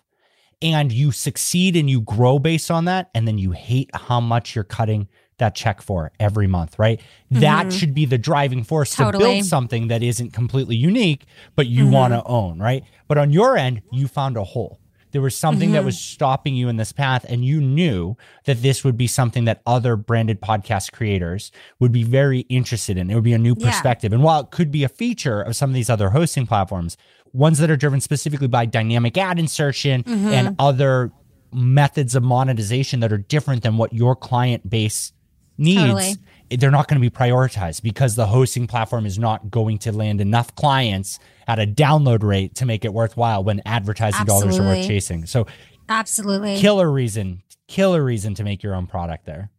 and 0.62 0.92
you 0.92 1.12
succeed 1.12 1.76
and 1.76 1.90
you 1.90 2.02
grow 2.02 2.40
based 2.40 2.72
on 2.72 2.86
that. 2.86 3.10
And 3.14 3.28
then 3.28 3.38
you 3.38 3.52
hate 3.52 3.90
how 3.94 4.20
much 4.20 4.56
you're 4.56 4.64
cutting 4.64 5.08
that 5.38 5.54
check 5.54 5.82
for 5.82 6.12
every 6.20 6.48
month, 6.48 6.80
right? 6.80 7.02
That 7.30 7.74
should 7.74 7.94
be 7.94 8.06
the 8.06 8.18
driving 8.18 8.64
force 8.64 8.96
to 8.96 9.04
Mm-hmm. 9.04 9.18
Build 9.18 9.46
something 9.46 9.88
that 9.90 10.02
isn't 10.02 10.32
completely 10.32 10.78
unique, 10.78 11.26
but 11.56 11.66
Mm-hmm. 11.66 11.78
you 11.78 11.88
want 11.88 12.14
to 12.14 12.24
own, 12.24 12.58
right? 12.60 12.84
But 13.08 13.18
on 13.18 13.32
your 13.32 13.58
end, 13.58 13.82
you 13.92 14.08
found 14.08 14.38
a 14.38 14.44
hole. 14.46 14.80
There 15.12 15.22
was 15.22 15.36
something 15.36 15.72
that 15.72 15.86
was 15.86 15.98
stopping 15.98 16.56
you 16.56 16.68
in 16.68 16.76
this 16.76 16.92
path, 16.92 17.26
and 17.30 17.46
you 17.46 17.62
knew 17.62 18.18
that 18.44 18.62
this 18.62 18.84
would 18.84 18.98
be 18.98 19.08
something 19.08 19.46
that 19.46 19.62
other 19.66 19.96
branded 19.96 20.42
podcast 20.42 20.92
creators 20.92 21.54
would 21.80 21.94
be 21.94 22.04
very 22.04 22.42
interested 22.50 22.98
in. 22.98 23.10
It 23.10 23.16
would 23.16 23.24
be 23.24 23.32
a 23.32 23.38
new 23.38 23.56
Yeah. 23.58 23.70
perspective. 23.72 24.12
And 24.12 24.24
while 24.24 24.42
it 24.42 24.52
could 24.52 24.72
be 24.72 24.84
a 24.84 24.90
feature 24.90 25.42
of 25.42 25.56
some 25.56 25.70
of 25.70 25.74
these 25.74 25.90
other 25.90 26.10
hosting 26.10 26.46
platforms, 26.48 26.98
ones 27.36 27.60
that 27.60 27.70
are 27.70 27.76
driven 27.76 28.00
specifically 28.00 28.48
by 28.48 28.66
dynamic 28.66 29.18
ad 29.18 29.38
insertion 29.38 30.04
mm-hmm. 30.04 30.28
and 30.28 30.56
other 30.58 31.12
methods 31.52 32.16
of 32.16 32.24
monetization 32.24 33.02
that 33.02 33.12
are 33.12 33.18
different 33.18 33.64
than 33.64 33.78
what 33.78 33.94
your 33.94 34.16
client 34.16 34.70
base 34.70 35.14
needs, 35.58 35.82
Totally. 35.82 36.14
they're 36.50 36.72
not 36.72 36.88
going 36.88 37.02
to 37.02 37.10
be 37.10 37.16
prioritized 37.16 37.82
because 37.82 38.16
the 38.16 38.28
hosting 38.28 38.68
platform 38.68 39.06
is 39.06 39.18
not 39.18 39.50
going 39.52 39.78
to 39.80 39.92
land 39.92 40.22
enough 40.22 40.54
clients 40.56 41.20
at 41.48 41.60
a 41.60 41.66
download 41.66 42.24
rate 42.24 42.56
to 42.56 42.66
make 42.66 42.84
it 42.86 42.94
worthwhile 42.94 43.44
when 43.44 43.62
advertising 43.66 44.26
dollars 44.26 44.58
are 44.58 44.64
worth 44.64 44.86
chasing. 44.86 45.26
So, 45.26 45.48
Absolutely. 45.88 46.60
killer 46.60 46.92
reason, 46.92 47.44
killer 47.68 48.04
reason 48.04 48.34
to 48.36 48.44
make 48.44 48.64
your 48.64 48.76
own 48.76 48.88
product 48.88 49.26
there. 49.26 49.50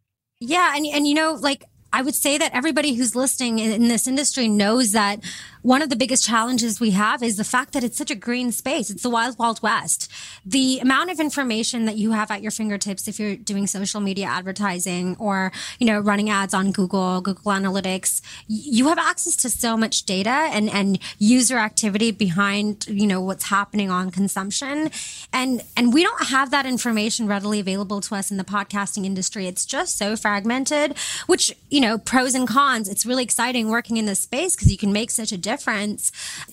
Yeah, 0.40 0.74
and 0.76 0.84
and 0.86 1.06
you 1.06 1.14
know, 1.14 1.32
like 1.32 1.64
I 1.92 2.02
would 2.02 2.14
say 2.14 2.36
that 2.36 2.52
everybody 2.52 2.94
who's 2.94 3.16
listening 3.16 3.58
in, 3.58 3.72
in 3.72 3.88
this 3.88 4.06
industry 4.06 4.48
knows 4.48 4.92
that 4.92 5.20
one 5.66 5.82
of 5.82 5.88
the 5.90 5.96
biggest 5.96 6.24
challenges 6.24 6.78
we 6.78 6.92
have 6.92 7.24
is 7.24 7.36
the 7.36 7.42
fact 7.42 7.72
that 7.72 7.82
it's 7.82 7.98
such 7.98 8.12
a 8.12 8.14
green 8.14 8.52
space. 8.52 8.88
It's 8.88 9.02
the 9.02 9.10
wild, 9.10 9.36
wild 9.36 9.60
west. 9.62 10.08
The 10.44 10.78
amount 10.78 11.10
of 11.10 11.18
information 11.18 11.86
that 11.86 11.96
you 11.96 12.12
have 12.12 12.30
at 12.30 12.40
your 12.40 12.52
fingertips 12.52 13.08
if 13.08 13.18
you're 13.18 13.34
doing 13.34 13.66
social 13.66 14.00
media 14.00 14.26
advertising 14.26 15.16
or 15.18 15.50
you 15.80 15.86
know 15.88 15.98
running 15.98 16.30
ads 16.30 16.54
on 16.54 16.70
Google, 16.70 17.20
Google 17.20 17.50
Analytics, 17.50 18.22
you 18.46 18.86
have 18.86 18.98
access 18.98 19.34
to 19.38 19.50
so 19.50 19.76
much 19.76 20.04
data 20.04 20.30
and 20.30 20.70
and 20.70 21.00
user 21.18 21.58
activity 21.58 22.12
behind 22.12 22.86
you 22.86 23.08
know 23.08 23.20
what's 23.20 23.46
happening 23.46 23.90
on 23.90 24.12
consumption, 24.12 24.92
and 25.32 25.62
and 25.76 25.92
we 25.92 26.04
don't 26.04 26.26
have 26.28 26.52
that 26.52 26.64
information 26.64 27.26
readily 27.26 27.58
available 27.58 28.00
to 28.02 28.14
us 28.14 28.30
in 28.30 28.36
the 28.36 28.44
podcasting 28.44 29.04
industry. 29.04 29.48
It's 29.48 29.66
just 29.66 29.98
so 29.98 30.14
fragmented, 30.14 30.96
which 31.26 31.52
you 31.70 31.80
know 31.80 31.98
pros 31.98 32.36
and 32.36 32.46
cons. 32.46 32.88
It's 32.88 33.04
really 33.04 33.24
exciting 33.24 33.68
working 33.68 33.96
in 33.96 34.06
this 34.06 34.20
space 34.20 34.54
because 34.54 34.70
you 34.70 34.78
can 34.78 34.92
make 34.92 35.10
such 35.10 35.32
a 35.32 35.36
difference. 35.36 35.55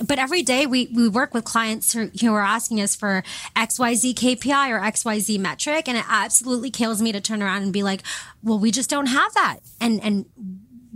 But 0.06 0.20
every 0.20 0.42
day 0.42 0.66
we 0.66 0.90
we 0.94 1.08
work 1.08 1.34
with 1.34 1.44
clients 1.44 1.94
who, 1.94 2.10
who 2.22 2.34
are 2.34 2.42
asking 2.42 2.82
us 2.82 2.96
for 2.96 3.24
XYZ 3.56 4.14
KPI 4.14 4.70
or 4.70 4.80
XYZ 4.80 5.40
metric, 5.40 5.88
and 5.88 5.98
it 5.98 6.06
absolutely 6.08 6.72
kills 6.72 7.02
me 7.02 7.12
to 7.12 7.22
turn 7.22 7.42
around 7.42 7.64
and 7.64 7.74
be 7.74 7.84
like, 7.84 8.04
well, 8.42 8.60
we 8.60 8.72
just 8.72 8.90
don't 8.90 9.08
have 9.08 9.34
that. 9.34 9.60
And 9.80 10.02
and 10.04 10.26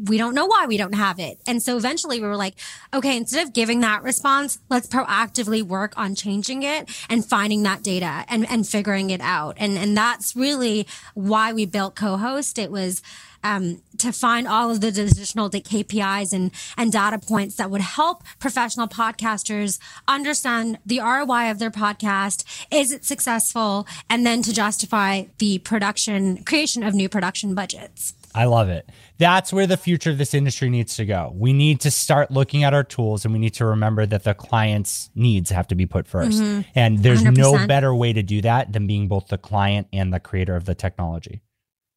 we 0.05 0.17
don't 0.17 0.35
know 0.35 0.45
why 0.45 0.65
we 0.67 0.77
don't 0.77 0.93
have 0.93 1.19
it. 1.19 1.39
And 1.47 1.61
so 1.61 1.75
eventually 1.75 2.21
we 2.21 2.27
were 2.27 2.35
like, 2.35 2.55
okay, 2.93 3.17
instead 3.17 3.45
of 3.45 3.53
giving 3.53 3.79
that 3.79 4.03
response, 4.03 4.59
let's 4.69 4.87
proactively 4.87 5.63
work 5.63 5.93
on 5.97 6.13
changing 6.13 6.63
it 6.63 6.89
and 7.09 7.25
finding 7.25 7.63
that 7.63 7.83
data 7.83 8.23
and, 8.29 8.47
and 8.49 8.67
figuring 8.67 9.09
it 9.09 9.21
out. 9.21 9.57
And, 9.57 9.77
and 9.77 9.97
that's 9.97 10.35
really 10.35 10.87
why 11.15 11.51
we 11.51 11.65
built 11.65 11.95
co-host. 11.95 12.59
It 12.59 12.71
was, 12.71 13.01
um, 13.47 13.81
to 13.97 14.11
find 14.11 14.47
all 14.47 14.69
of 14.69 14.81
the 14.81 14.87
additional 14.89 15.49
KPIs 15.49 16.33
and, 16.33 16.51
and 16.77 16.91
data 16.91 17.17
points 17.17 17.55
that 17.55 17.71
would 17.71 17.81
help 17.81 18.23
professional 18.39 18.87
podcasters 18.87 19.79
understand 20.07 20.79
the 20.85 20.99
ROI 20.99 21.49
of 21.51 21.59
their 21.59 21.71
podcast. 21.71 22.43
Is 22.71 22.91
it 22.91 23.05
successful? 23.05 23.87
And 24.09 24.25
then 24.25 24.41
to 24.43 24.53
justify 24.53 25.25
the 25.37 25.59
production, 25.59 26.43
creation 26.43 26.83
of 26.83 26.93
new 26.93 27.09
production 27.09 27.55
budgets. 27.55 28.13
I 28.35 28.45
love 28.45 28.69
it. 28.69 28.87
That's 29.17 29.51
where 29.51 29.65
the 29.65 29.77
future 29.77 30.11
of 30.11 30.19
this 30.19 30.35
industry 30.35 30.69
needs 30.69 30.95
to 30.97 31.05
go. 31.05 31.33
We 31.33 31.53
need 31.53 31.79
to 31.81 31.89
start 31.89 32.29
looking 32.29 32.63
at 32.63 32.73
our 32.73 32.83
tools 32.83 33.25
and 33.25 33.33
we 33.33 33.39
need 33.39 33.55
to 33.55 33.65
remember 33.65 34.05
that 34.05 34.25
the 34.25 34.35
client's 34.35 35.09
needs 35.15 35.49
have 35.49 35.67
to 35.69 35.75
be 35.75 35.87
put 35.87 36.07
1st 36.07 36.65
And 36.75 36.99
there's 37.01 37.23
no 37.23 37.53
100%. 37.53 37.67
better 37.67 37.95
way 37.95 38.13
to 38.13 38.21
do 38.21 38.41
that 38.41 38.73
than 38.73 38.85
being 38.85 39.07
both 39.07 39.29
the 39.29 39.39
client 39.39 39.87
and 39.91 40.13
the 40.13 40.19
creator 40.19 40.55
of 40.55 40.65
the 40.65 40.75
technology. 40.75 41.41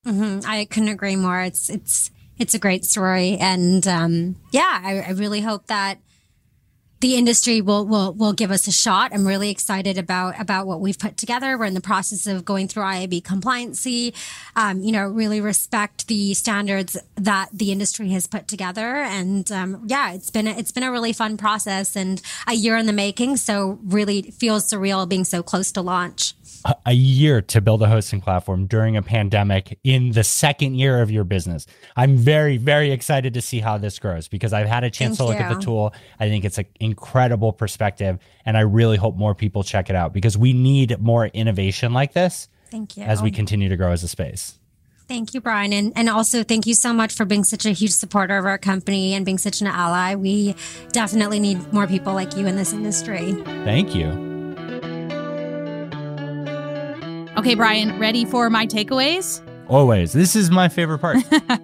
Hmm 0.04 0.40
I 0.46 0.64
couldn't 0.64 0.88
agree 0.88 1.16
more. 1.16 1.40
It's 1.40 1.68
it's 1.68 2.10
it's 2.38 2.54
a 2.54 2.58
great 2.58 2.84
story, 2.84 3.36
and 3.38 3.86
um, 3.86 4.36
yeah, 4.50 4.80
I, 4.82 5.00
I 5.00 5.10
really 5.10 5.42
hope 5.42 5.66
that 5.66 5.98
the 7.00 7.16
industry 7.16 7.60
will 7.60 7.86
will 7.86 8.12
will 8.12 8.32
give 8.32 8.50
us 8.50 8.66
a 8.66 8.72
shot. 8.72 9.12
I'm 9.12 9.26
really 9.26 9.50
excited 9.50 9.98
about 9.98 10.38
about 10.38 10.66
what 10.66 10.80
we've 10.80 10.98
put 10.98 11.16
together. 11.16 11.56
We're 11.58 11.64
in 11.64 11.74
the 11.74 11.80
process 11.80 12.26
of 12.26 12.44
going 12.44 12.68
through 12.68 12.82
IAB 12.82 13.22
compliancy. 13.22 14.14
Um, 14.54 14.80
you 14.82 14.92
know, 14.92 15.06
really 15.06 15.40
respect 15.40 16.06
the 16.08 16.34
standards 16.34 16.98
that 17.16 17.48
the 17.52 17.72
industry 17.72 18.10
has 18.10 18.26
put 18.26 18.48
together, 18.48 18.96
and 18.96 19.50
um, 19.50 19.84
yeah, 19.86 20.12
it's 20.12 20.30
been 20.30 20.46
a, 20.46 20.50
it's 20.52 20.72
been 20.72 20.82
a 20.82 20.92
really 20.92 21.12
fun 21.12 21.36
process 21.36 21.96
and 21.96 22.20
a 22.46 22.54
year 22.54 22.76
in 22.76 22.86
the 22.86 22.92
making. 22.92 23.38
So 23.38 23.78
really 23.84 24.22
feels 24.22 24.70
surreal 24.70 25.08
being 25.08 25.24
so 25.24 25.42
close 25.42 25.72
to 25.72 25.82
launch. 25.82 26.34
A- 26.64 26.92
year 26.92 27.40
to 27.40 27.60
build 27.60 27.82
a 27.82 27.86
hosting 27.86 28.20
platform 28.20 28.66
during 28.66 28.96
a 28.96 29.02
pandemic 29.02 29.78
in 29.84 30.12
the 30.12 30.24
second 30.24 30.74
year 30.74 31.00
of 31.00 31.10
your 31.10 31.24
business. 31.24 31.66
I'm 31.96 32.16
very, 32.16 32.56
very 32.56 32.90
excited 32.90 33.34
to 33.34 33.40
see 33.40 33.60
how 33.60 33.78
this 33.78 33.98
grows 33.98 34.28
because 34.28 34.52
I've 34.52 34.66
had 34.66 34.84
a 34.84 34.90
chance 34.90 35.18
Thank 35.18 35.30
to 35.30 35.32
look 35.32 35.40
at 35.40 35.54
the 35.54 35.60
tool. 35.60 35.94
I 36.18 36.28
think 36.28 36.44
it's 36.44 36.58
an 36.58 36.66
incredible 36.78 37.52
perspective, 37.52 38.18
and 38.44 38.56
I 38.56 38.60
really 38.60 38.96
hope 38.96 39.16
more 39.16 39.34
people 39.34 39.62
check 39.62 39.88
it 39.90 39.96
out 39.96 40.12
because 40.12 40.36
we 40.36 40.52
need 40.52 41.00
more 41.00 41.26
innovation 41.26 41.92
like 41.92 42.12
this 42.12 42.48
Thank 42.70 42.96
you. 42.96 43.04
as 43.04 43.22
we 43.22 43.30
continue 43.30 43.68
to 43.68 43.76
grow 43.76 43.92
as 43.92 44.02
a 44.02 44.08
space. 44.08 44.58
Thank 45.10 45.34
you, 45.34 45.40
Bryan. 45.40 45.72
And, 45.72 45.92
and 45.96 46.08
also 46.08 46.44
thank 46.44 46.66
you 46.66 46.74
so 46.74 46.92
much 46.92 47.14
for 47.14 47.24
being 47.24 47.42
such 47.42 47.66
a 47.66 47.70
huge 47.70 47.90
supporter 47.90 48.38
of 48.38 48.46
our 48.46 48.58
company 48.58 49.14
and 49.14 49.24
being 49.24 49.38
such 49.38 49.60
an 49.60 49.66
ally. 49.66 50.14
We 50.14 50.54
definitely 50.92 51.40
need 51.40 51.72
more 51.72 51.88
people 51.88 52.14
like 52.14 52.36
you 52.36 52.46
in 52.46 52.54
this 52.54 52.72
industry. 52.72 53.32
Thank 53.64 53.92
you. 53.92 54.39
Okay, 57.40 57.54
Bryan, 57.54 57.98
ready 57.98 58.26
for 58.26 58.50
my 58.50 58.66
takeaways? 58.66 59.40
Always. 59.66 60.12
This 60.12 60.36
is 60.36 60.50
my 60.50 60.68
favorite 60.68 60.98
part. 60.98 61.16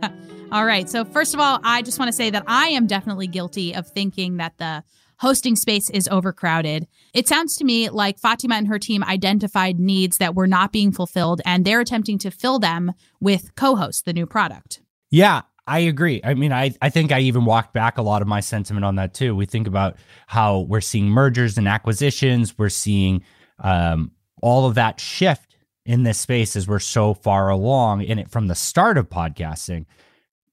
All 0.51 0.65
right. 0.65 0.89
So, 0.89 1.05
first 1.05 1.35
of 1.35 1.41
all, 1.41 1.61
I 1.65 1.83
just 1.83 1.99
want 1.99 2.09
to 2.09 2.15
say 2.15 2.31
that 2.31 2.45
I 2.47 2.69
am 2.69 2.87
definitely 2.87 3.27
guilty 3.27 3.75
of 3.75 3.87
thinking 3.87 4.39
that 4.39 4.57
the 4.57 4.83
hosting 5.19 5.55
space 5.55 5.91
is 5.91 6.09
overcrowded. 6.09 6.89
It 7.13 7.29
sounds 7.29 7.59
to 7.59 7.65
me 7.65 7.91
like 7.91 8.19
Fatima 8.19 8.55
and 8.55 8.67
her 8.69 8.79
team 8.79 9.05
identified 9.05 9.79
needs 9.79 10.17
that 10.17 10.35
were 10.35 10.47
not 10.47 10.73
being 10.73 10.93
fulfilled, 10.93 11.43
and 11.45 11.67
they're 11.67 11.81
attempting 11.81 12.17
to 12.21 12.31
fill 12.31 12.59
them 12.59 12.95
with 13.21 13.55
co 13.55 13.77
host, 13.77 14.07
the 14.07 14.15
new 14.15 14.25
product. 14.25 14.81
Yeah, 15.11 15.43
I 15.67 15.81
agree. 15.81 16.23
I 16.25 16.33
mean, 16.33 16.55
I, 16.55 16.73
I 16.81 16.89
think 16.89 17.13
I 17.13 17.21
even 17.21 17.45
walked 17.45 17.75
back 17.75 17.99
a 17.99 18.03
lot 18.03 18.23
of 18.23 18.29
my 18.29 18.41
sentiment 18.41 18.87
on 18.87 18.97
that 18.97 19.13
too. 19.13 19.37
We 19.37 19.45
think 19.45 19.67
about 19.67 19.99
how 20.27 20.61
we're 20.61 20.81
seeing 20.81 21.09
mergers 21.09 21.59
and 21.59 21.69
acquisitions, 21.69 22.57
we're 22.57 22.71
seeing 22.71 23.23
um, 23.59 24.13
all 24.41 24.67
of 24.67 24.77
that 24.77 25.01
shift 25.01 25.56
in 25.87 26.03
this 26.03 26.21
space 26.21 26.57
as 26.57 26.69
we're 26.69 26.79
so 26.79 27.15
far 27.15 27.49
along 27.49 28.03
in 28.03 28.19
it 28.19 28.31
from 28.31 28.49
the 28.49 28.55
start 28.55 28.99
of 28.99 29.09
podcasting. 29.09 29.87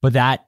But 0.02 0.14
that 0.14 0.48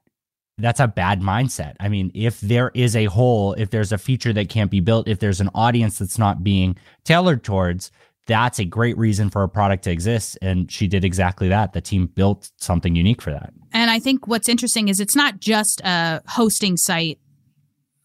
that's 0.58 0.80
a 0.80 0.88
bad 0.88 1.21
mindset. 1.21 1.76
I 1.80 1.89
mean, 1.89 2.12
if 2.13 2.39
there 2.39 2.71
is 2.74 2.95
a 2.95 3.06
hole, 3.06 3.54
if 3.54 3.71
there's 3.71 3.91
a 3.91 3.98
feature 3.98 4.32
that 4.34 4.48
can't 4.48 4.71
be 4.71 4.80
built, 4.80 5.08
if 5.08 5.19
there's 5.19 5.41
an 5.41 5.50
audience 5.54 6.00
that's 6.00 6.17
not 6.17 6.43
being 6.43 6.78
tailored 7.04 7.43
towards, 7.43 7.91
that's 8.26 8.58
a 8.60 8.65
great 8.65 8.98
reason 8.98 9.30
for 9.30 9.43
a 9.43 9.50
product 9.50 9.84
to 9.84 9.91
exist. 9.91 10.38
And 10.41 10.71
she 10.71 10.88
did 10.88 11.04
exactly 11.04 11.50
that. 11.50 11.74
The 11.74 11.82
team 11.82 12.08
built 12.08 12.52
something 12.58 12.95
unique 12.95 13.21
for 13.21 13.32
that. 13.32 13.54
And 13.74 13.91
I 13.91 14.00
think 14.00 14.28
what's 14.28 14.48
interesting 14.48 14.88
is 14.88 15.00
it's 15.00 15.15
not 15.15 15.39
just 15.39 15.82
a 15.82 16.21
hosting 16.28 16.78
site 16.78 17.19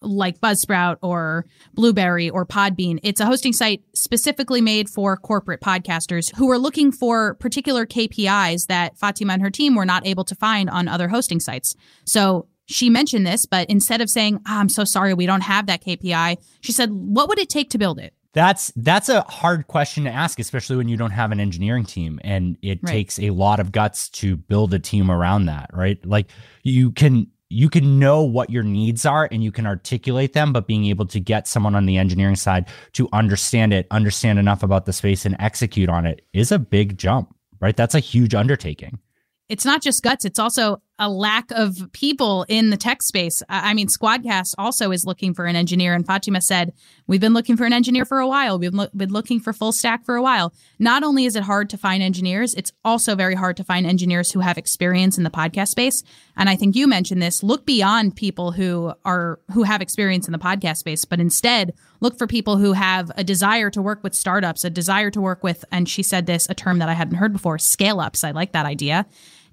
like 0.03 0.41
Buzzsprout 0.41 0.97
or 1.03 1.45
Blubrry 1.75 2.31
or 2.31 2.47
Podbean. 2.47 2.99
It's 3.03 3.21
a 3.21 3.27
hosting 3.27 3.53
site 3.53 3.83
specifically 3.95 4.61
made 4.61 4.89
for 4.89 5.17
corporate 5.17 5.61
podcasters 5.61 6.35
who 6.37 6.51
are 6.51 6.59
looking 6.59 6.91
for 6.93 7.35
particular 7.35 7.87
KPIs 7.87 8.67
that 8.69 8.97
Fatima 8.99 9.35
and 9.35 9.43
her 9.43 9.51
team 9.51 9.75
were 9.75 9.85
not 9.85 10.07
able 10.07 10.25
to 10.25 10.35
find 10.35 10.71
on 10.71 10.89
other 10.89 11.09
hosting 11.09 11.41
sites. 11.41 11.75
So 12.05 12.49
she 12.67 12.89
mentioned 12.89 13.27
this, 13.27 13.47
but 13.47 13.69
instead 13.69 14.01
of 14.01 14.09
saying, 14.09 14.41
"Ah, 14.47 14.61
I'm 14.61 14.69
so 14.69 14.85
sorry, 14.85 15.13
we 15.13 15.27
don't 15.27 15.43
have 15.43 15.67
that 15.67 15.83
KPI, 15.85 16.37
she 16.61 16.73
said, 16.73 16.91
What 16.93 17.29
would 17.29 17.39
it 17.39 17.49
take 17.49 17.71
to 17.71 17.79
build 17.79 17.99
it? 17.99 18.15
That's 18.33 18.73
that's 18.77 19.09
a 19.09 19.23
hard 19.23 19.67
question 19.67 20.05
to 20.05 20.11
ask, 20.11 20.39
especially 20.39 20.77
when 20.77 20.87
you 20.89 20.97
don't 20.97 21.11
have 21.11 21.33
an 21.33 21.41
engineering 21.41 21.85
team, 21.85 22.21
and 22.23 22.57
it 22.63 22.79
Right. 22.83 22.93
takes 22.93 23.19
a 23.19 23.31
lot 23.31 23.59
of 23.59 23.73
guts 23.73 24.09
to 24.11 24.37
build 24.37 24.73
a 24.73 24.79
team 24.79 25.11
around 25.11 25.47
that, 25.47 25.71
right? 25.73 25.99
Like 26.07 26.31
you 26.63 26.93
can 26.93 27.27
you 27.51 27.69
can 27.69 27.99
know 27.99 28.23
what 28.23 28.49
your 28.49 28.63
needs 28.63 29.05
are 29.05 29.29
and 29.31 29.43
you 29.43 29.51
can 29.51 29.67
articulate 29.67 30.33
them, 30.33 30.53
but 30.53 30.69
being 30.69 30.87
able 30.87 31.05
to 31.07 31.19
get 31.19 31.49
someone 31.49 31.75
on 31.75 31.85
the 31.85 31.99
engineering 31.99 32.37
side 32.37 32.67
to 32.93 33.09
understand 33.13 33.73
it, 33.73 33.89
understand 33.91 34.39
enough 34.39 34.63
about 34.63 34.87
the 34.87 34.93
space, 34.93 35.27
and 35.27 35.37
execute 35.41 35.89
on 35.89 36.07
it 36.07 36.25
is 36.33 36.53
a 36.53 36.59
big 36.61 36.97
jump, 36.97 37.35
right? 37.61 37.77
That's 37.77 37.97
a 37.97 38.01
huge 38.01 38.35
undertaking. 38.35 39.01
It's 39.49 39.65
not 39.65 39.83
just 39.83 40.05
guts, 40.05 40.25
it's 40.25 40.39
also 40.39 40.81
a 41.01 41.09
lack 41.09 41.51
of 41.51 41.91
people 41.93 42.45
in 42.47 42.69
the 42.69 42.77
tech 42.77 43.03
space. 43.03 43.43
I 43.49 43.73
mean, 43.73 43.89
Squadcast 43.89 44.55
also 44.59 44.93
is 44.93 45.07
looking 45.07 45.33
for 45.33 45.47
an 45.47 45.57
engineer. 45.57 45.95
And 45.95 46.07
Fatima 46.07 46.43
said, 46.43 46.75
We've 47.07 47.21
been 47.21 47.33
looking 47.33 47.57
for 47.57 47.65
an 47.65 47.73
engineer 47.73 48.05
for 48.05 48.21
a 48.21 48.29
while. 48.29 48.59
We've 48.59 48.75
lo- 48.75 48.87
been 48.95 49.11
looking 49.11 49.41
for 49.41 49.53
full 49.53 49.73
stack 49.73 50.05
for 50.05 50.15
a 50.15 50.23
while. 50.23 50.53
Not 50.79 51.03
only 51.03 51.25
is 51.25 51.35
it 51.35 51.43
hard 51.43 51.71
to 51.71 51.79
find 51.79 52.03
engineers, 52.03 52.55
it's 52.55 52.73
also 52.85 53.17
very 53.17 53.35
hard 53.35 53.57
to 53.57 53.65
find 53.65 53.87
engineers 53.87 54.31
who 54.31 54.41
have 54.41 54.59
experience 54.59 55.17
in 55.19 55.25
the 55.25 55.31
podcast 55.31 55.69
space. 55.69 56.05
And 56.37 56.49
I 56.49 56.55
think 56.55 56.77
you 56.77 56.87
mentioned 56.87 57.21
this 57.21 57.43
look 57.43 57.65
beyond 57.67 58.15
people 58.15 58.53
who 58.53 58.93
are, 59.05 59.41
who 59.53 59.63
have 59.63 59.81
experience 59.81 60.29
in 60.29 60.33
the 60.33 60.39
podcast 60.39 60.77
space, 60.77 61.05
but 61.07 61.19
instead 61.19 61.73
look 62.01 62.19
for 62.19 62.27
people 62.27 62.59
who 62.59 62.75
have 62.75 63.11
a 63.17 63.25
desire 63.25 63.71
to 63.71 63.83
work 63.83 64.05
with 64.05 64.15
startups, 64.15 64.65
a 64.65 64.71
desire 64.71 65.11
to 65.11 65.21
work 65.21 65.43
with, 65.43 65.65
and 65.73 65.89
she 65.89 66.03
said 66.03 66.27
this, 66.27 66.47
a 66.49 66.55
term 66.55 66.79
that 66.79 66.89
I 66.91 66.95
hadn't 66.95 67.17
heard 67.17 67.33
before, 67.33 67.59
scale 67.59 68.01
ups. 68.01 68.23
I 68.23 68.31
like 68.33 68.53
that 68.53 68.67
idea 68.67 69.07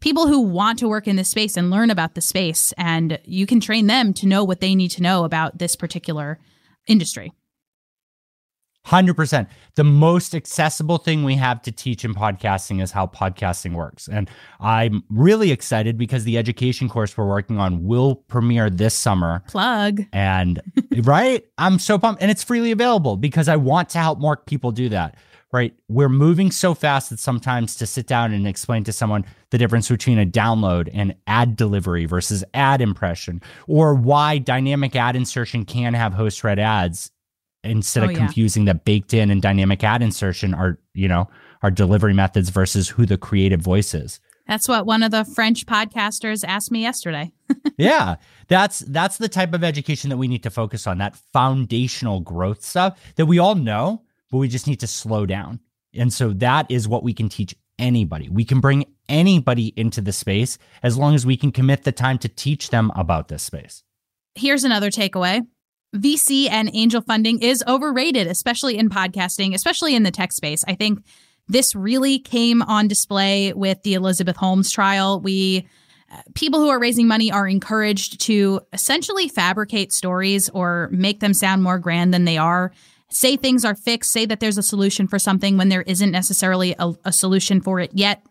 people 0.07 0.27
who 0.27 0.39
want 0.39 0.79
to 0.79 0.87
work 0.87 1.05
in 1.05 1.17
this 1.17 1.27
space 1.27 1.57
and 1.57 1.69
learn 1.69 1.91
about 1.91 2.15
the 2.15 2.21
space 2.21 2.73
and 2.77 3.19
you 3.25 3.45
can 3.45 3.59
train 3.59 3.87
them 3.87 4.13
to 4.13 4.25
know 4.25 4.41
what 4.41 4.61
they 4.61 4.73
need 4.73 4.87
to 4.87 5.01
know 5.03 5.25
about 5.25 5.57
this 5.57 5.75
particular 5.75 6.39
industry 6.87 7.33
100%. 8.85 9.49
The 9.75 9.83
most 9.83 10.33
accessible 10.33 10.97
thing 10.97 11.25
we 11.25 11.35
have 11.35 11.61
to 11.63 11.73
teach 11.73 12.05
in 12.05 12.13
podcasting 12.15 12.81
is 12.81 12.91
how 12.91 13.07
podcasting 13.07 13.73
works. 13.73 14.07
And 14.07 14.29
I'm 14.61 15.03
really 15.09 15.51
excited 15.51 15.97
because 15.97 16.23
the 16.23 16.37
education 16.37 16.87
course 16.87 17.17
we're 17.17 17.27
working 17.27 17.59
on 17.59 17.83
will 17.83 18.15
premiere 18.15 18.69
this 18.69 18.93
summer. 18.93 19.43
Plug. 19.49 20.03
And 20.13 20.61
right? 21.03 21.43
I'm 21.57 21.79
so 21.79 21.99
pumped. 21.99 22.21
And 22.21 22.31
it's 22.31 22.45
freely 22.45 22.71
available 22.71 23.17
because 23.17 23.49
I 23.49 23.57
want 23.57 23.89
to 23.89 23.97
help 23.97 24.19
more 24.19 24.37
people 24.37 24.71
do 24.71 24.87
that 24.87 25.17
right? 25.51 25.73
We're 25.87 26.09
moving 26.09 26.51
so 26.51 26.73
fast 26.73 27.09
that 27.09 27.19
sometimes 27.19 27.75
to 27.77 27.85
sit 27.85 28.07
down 28.07 28.33
and 28.33 28.47
explain 28.47 28.83
to 28.85 28.91
someone 28.91 29.25
the 29.49 29.57
difference 29.57 29.87
between 29.89 30.19
a 30.19 30.25
download 30.25 30.89
and 30.93 31.15
ad 31.25 31.55
delivery 31.55 32.05
versus 32.05 32.43
ad 32.53 32.81
impression, 32.81 33.41
or 33.67 33.93
why 33.93 34.37
dynamic 34.37 34.95
ad 34.95 35.15
insertion 35.15 35.65
can 35.65 35.93
have 35.93 36.13
host 36.13 36.43
read 36.43 36.59
ads 36.59 37.11
instead 37.63 38.03
oh, 38.03 38.09
of 38.09 38.15
confusing 38.15 38.65
yeah. 38.65 38.73
that 38.73 38.85
baked 38.85 39.13
in 39.13 39.31
and 39.31 39.41
dynamic 39.41 39.83
ad 39.83 40.01
insertion 40.01 40.53
are, 40.53 40.79
you 40.93 41.07
know, 41.07 41.29
our 41.63 41.71
delivery 41.71 42.13
methods 42.13 42.49
versus 42.49 42.89
who 42.89 43.05
the 43.05 43.17
creative 43.17 43.61
voice 43.61 43.93
is. 43.93 44.19
That's 44.47 44.67
what 44.67 44.85
one 44.85 45.03
of 45.03 45.11
the 45.11 45.25
French 45.25 45.65
podcasters 45.65 46.43
asked 46.47 46.71
me 46.71 46.81
yesterday. 46.81 47.33
yeah. 47.77 48.15
That's 48.47 48.79
that's 48.79 49.17
the 49.17 49.27
type 49.27 49.53
of 49.53 49.63
education 49.63 50.09
that 50.09 50.17
we 50.17 50.27
need 50.27 50.43
to 50.43 50.49
focus 50.49 50.87
on, 50.87 50.99
that 50.99 51.17
foundational 51.33 52.21
growth 52.21 52.63
stuff 52.63 52.97
that 53.15 53.25
we 53.25 53.39
all 53.39 53.55
know, 53.55 54.03
but 54.31 54.37
we 54.37 54.47
just 54.47 54.67
need 54.67 54.79
to 54.81 54.87
slow 54.87 55.25
down. 55.25 55.59
And 55.93 56.11
so 56.11 56.33
that 56.33 56.69
is 56.69 56.87
what 56.87 57.03
we 57.03 57.13
can 57.13 57.29
teach 57.29 57.55
anybody. 57.79 58.29
We 58.29 58.45
can 58.45 58.59
bring 58.59 58.85
anybody 59.09 59.73
into 59.75 60.01
the 60.01 60.11
space 60.11 60.57
as 60.83 60.97
long 60.97 61.15
as 61.15 61.25
we 61.25 61.37
can 61.37 61.51
commit 61.51 61.83
the 61.83 61.91
time 61.91 62.17
to 62.19 62.27
teach 62.27 62.69
them 62.69 62.91
about 62.95 63.27
this 63.27 63.43
space. 63.43 63.83
Here's 64.35 64.63
another 64.63 64.91
takeaway. 64.91 65.45
VC 65.95 66.49
and 66.49 66.69
angel 66.73 67.01
funding 67.01 67.41
is 67.41 67.63
overrated, 67.67 68.27
especially 68.27 68.77
in 68.77 68.89
podcasting, 68.89 69.53
especially 69.53 69.95
in 69.95 70.03
the 70.03 70.11
tech 70.11 70.31
space. 70.31 70.63
I 70.67 70.75
think 70.75 71.03
this 71.47 71.73
really 71.73 72.19
came 72.19 72.61
on 72.61 72.87
display 72.87 73.53
with 73.53 73.81
the 73.83 73.93
Elizabeth 73.93 74.35
Holmes 74.35 74.71
trial. 74.71 75.21
We 75.21 75.67
uh, 76.11 76.21
people 76.35 76.59
who 76.59 76.69
are 76.69 76.79
raising 76.79 77.07
money 77.07 77.31
are 77.31 77.47
encouraged 77.47 78.21
to 78.21 78.61
essentially 78.71 79.27
fabricate 79.27 79.91
stories 79.91 80.49
or 80.49 80.89
make 80.91 81.19
them 81.19 81.33
sound 81.33 81.63
more 81.63 81.79
grand 81.79 82.13
than 82.13 82.25
they 82.25 82.37
are 82.37 82.71
say 83.09 83.35
things 83.35 83.63
are 83.63 83.75
fixed, 83.75 84.11
say 84.11 84.25
that 84.25 84.39
there's 84.39 84.57
a 84.57 84.63
solution 84.63 85.07
for 85.07 85.19
something 85.19 85.57
when 85.57 85.69
there 85.69 85.83
isn't 85.83 86.11
necessarily 86.11 86.75
a, 86.77 86.93
a 87.05 87.13
solution 87.13 87.61
for 87.61 87.79
it 87.79 87.91
yet. 87.93 88.23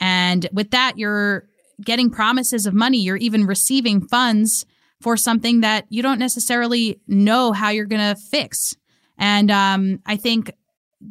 And 0.00 0.48
with 0.52 0.70
that, 0.70 0.98
you're 0.98 1.48
getting 1.80 2.10
promises 2.10 2.66
of 2.66 2.74
money, 2.74 2.98
you're 2.98 3.16
even 3.16 3.46
receiving 3.46 4.00
funds 4.00 4.66
for 5.00 5.16
something 5.16 5.60
that 5.60 5.86
you 5.90 6.02
don't 6.02 6.18
necessarily 6.18 7.00
know 7.06 7.52
how 7.52 7.70
you're 7.70 7.86
going 7.86 8.14
to 8.14 8.20
fix. 8.20 8.74
And 9.16 9.50
um, 9.50 10.00
I 10.04 10.16
think 10.16 10.52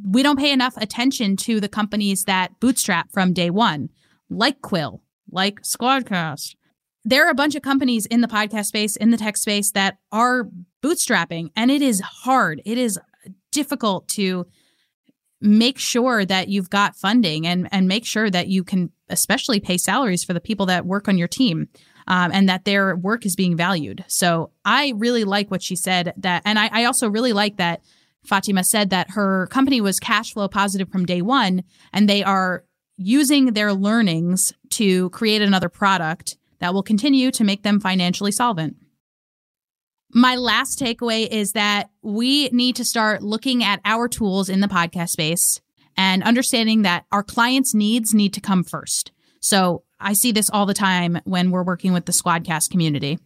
we 0.10 0.24
don't 0.24 0.40
pay 0.40 0.52
enough 0.52 0.76
attention 0.78 1.38
to 1.38 1.62
the 1.62 1.70
companies 1.70 2.26
that 2.26 2.60
bootstrap 2.60 3.12
from 3.12 3.32
day 3.32 3.50
one, 3.50 3.90
like 4.30 4.62
Quill, 4.62 5.02
like 5.32 5.62
Squadcast. 5.62 6.56
There 7.08 7.26
are 7.26 7.32
a 7.32 7.36
bunch 7.36 7.56
of 7.56 7.62
companies 7.62 8.06
in 8.06 8.20
the 8.20 8.28
podcast 8.28 8.66
space, 8.66 8.98
in 8.98 9.12
the 9.12 9.18
tech 9.18 9.38
space 9.38 9.72
that 9.72 9.98
are 10.12 10.50
bootstrapping 10.84 11.52
and 11.56 11.72
it 11.72 11.82
is 11.82 12.02
hard. 12.02 12.62
It 12.66 12.78
is 12.78 13.00
difficult 13.54 14.10
to 14.10 14.46
make 15.40 15.80
sure 15.80 16.26
that 16.26 16.50
you've 16.50 16.70
got 16.70 16.98
funding 16.98 17.48
and 17.48 17.70
and 17.72 17.88
make 17.88 18.06
sure 18.06 18.30
that 18.30 18.50
you 18.50 18.62
can 18.62 18.92
especially 19.08 19.62
pay 19.62 19.78
salaries 19.78 20.26
for 20.26 20.34
the 20.34 20.42
people 20.42 20.66
that 20.66 20.86
work 20.86 21.08
on 21.08 21.18
your 21.18 21.30
team 21.30 21.70
um, 22.08 22.30
and 22.34 22.50
that 22.50 22.66
their 22.66 22.94
work 22.98 23.26
is 23.26 23.36
being 23.36 23.56
valued 23.56 24.04
so 24.08 24.50
i 24.66 24.94
really 24.96 25.24
like 25.24 25.52
what 25.52 25.62
she 25.62 25.76
said 25.76 26.12
that 26.18 26.42
and 26.44 26.58
I, 26.58 26.70
I 26.74 26.84
also 26.86 27.08
really 27.08 27.34
like 27.34 27.58
that 27.58 27.82
fatima 28.26 28.64
said 28.64 28.90
that 28.90 29.12
her 29.12 29.46
company 29.52 29.80
was 29.80 30.00
cash 30.00 30.34
flow 30.34 30.48
positive 30.48 30.90
from 30.90 31.06
day 31.06 31.22
one 31.22 31.64
and 31.94 32.10
they 32.10 32.24
are 32.24 32.64
using 32.98 33.54
their 33.54 33.74
learnings 33.74 34.54
to 34.72 35.12
create 35.12 35.44
another 35.44 35.70
product 35.70 36.36
that 36.60 36.74
will 36.74 36.84
continue 36.84 37.32
to 37.32 37.44
make 37.44 37.64
them 37.64 37.80
financially 37.80 38.32
solvent 38.32 38.76
my 40.14 40.36
last 40.36 40.80
takeaway 40.80 41.28
is 41.28 41.54
that 41.54 41.90
we 42.02 42.50
need 42.50 42.76
to 42.78 42.86
start 42.86 43.22
looking 43.22 43.64
at 43.64 43.82
our 43.84 44.08
tools 44.08 44.50
in 44.50 44.62
the 44.62 44.68
podcast 44.68 45.10
space 45.10 45.62
and 45.98 46.24
understanding 46.24 46.84
that 46.84 47.06
our 47.12 47.24
clients' 47.24 47.74
needs 47.74 48.14
need 48.14 48.34
to 48.34 48.42
come 48.42 48.64
first. 48.64 49.12
So 49.42 49.84
I 50.00 50.14
see 50.14 50.32
this 50.32 50.50
all 50.50 50.66
the 50.66 50.74
time 50.74 51.20
when 51.26 51.52
we're 51.52 51.64
working 51.64 51.94
with 51.94 52.06
the 52.06 52.12
Squadcast 52.12 52.70
community. 52.70 53.20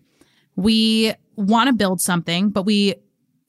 We 0.55 1.13
want 1.35 1.67
to 1.67 1.73
build 1.73 2.01
something, 2.01 2.49
but 2.49 2.65
we 2.65 2.95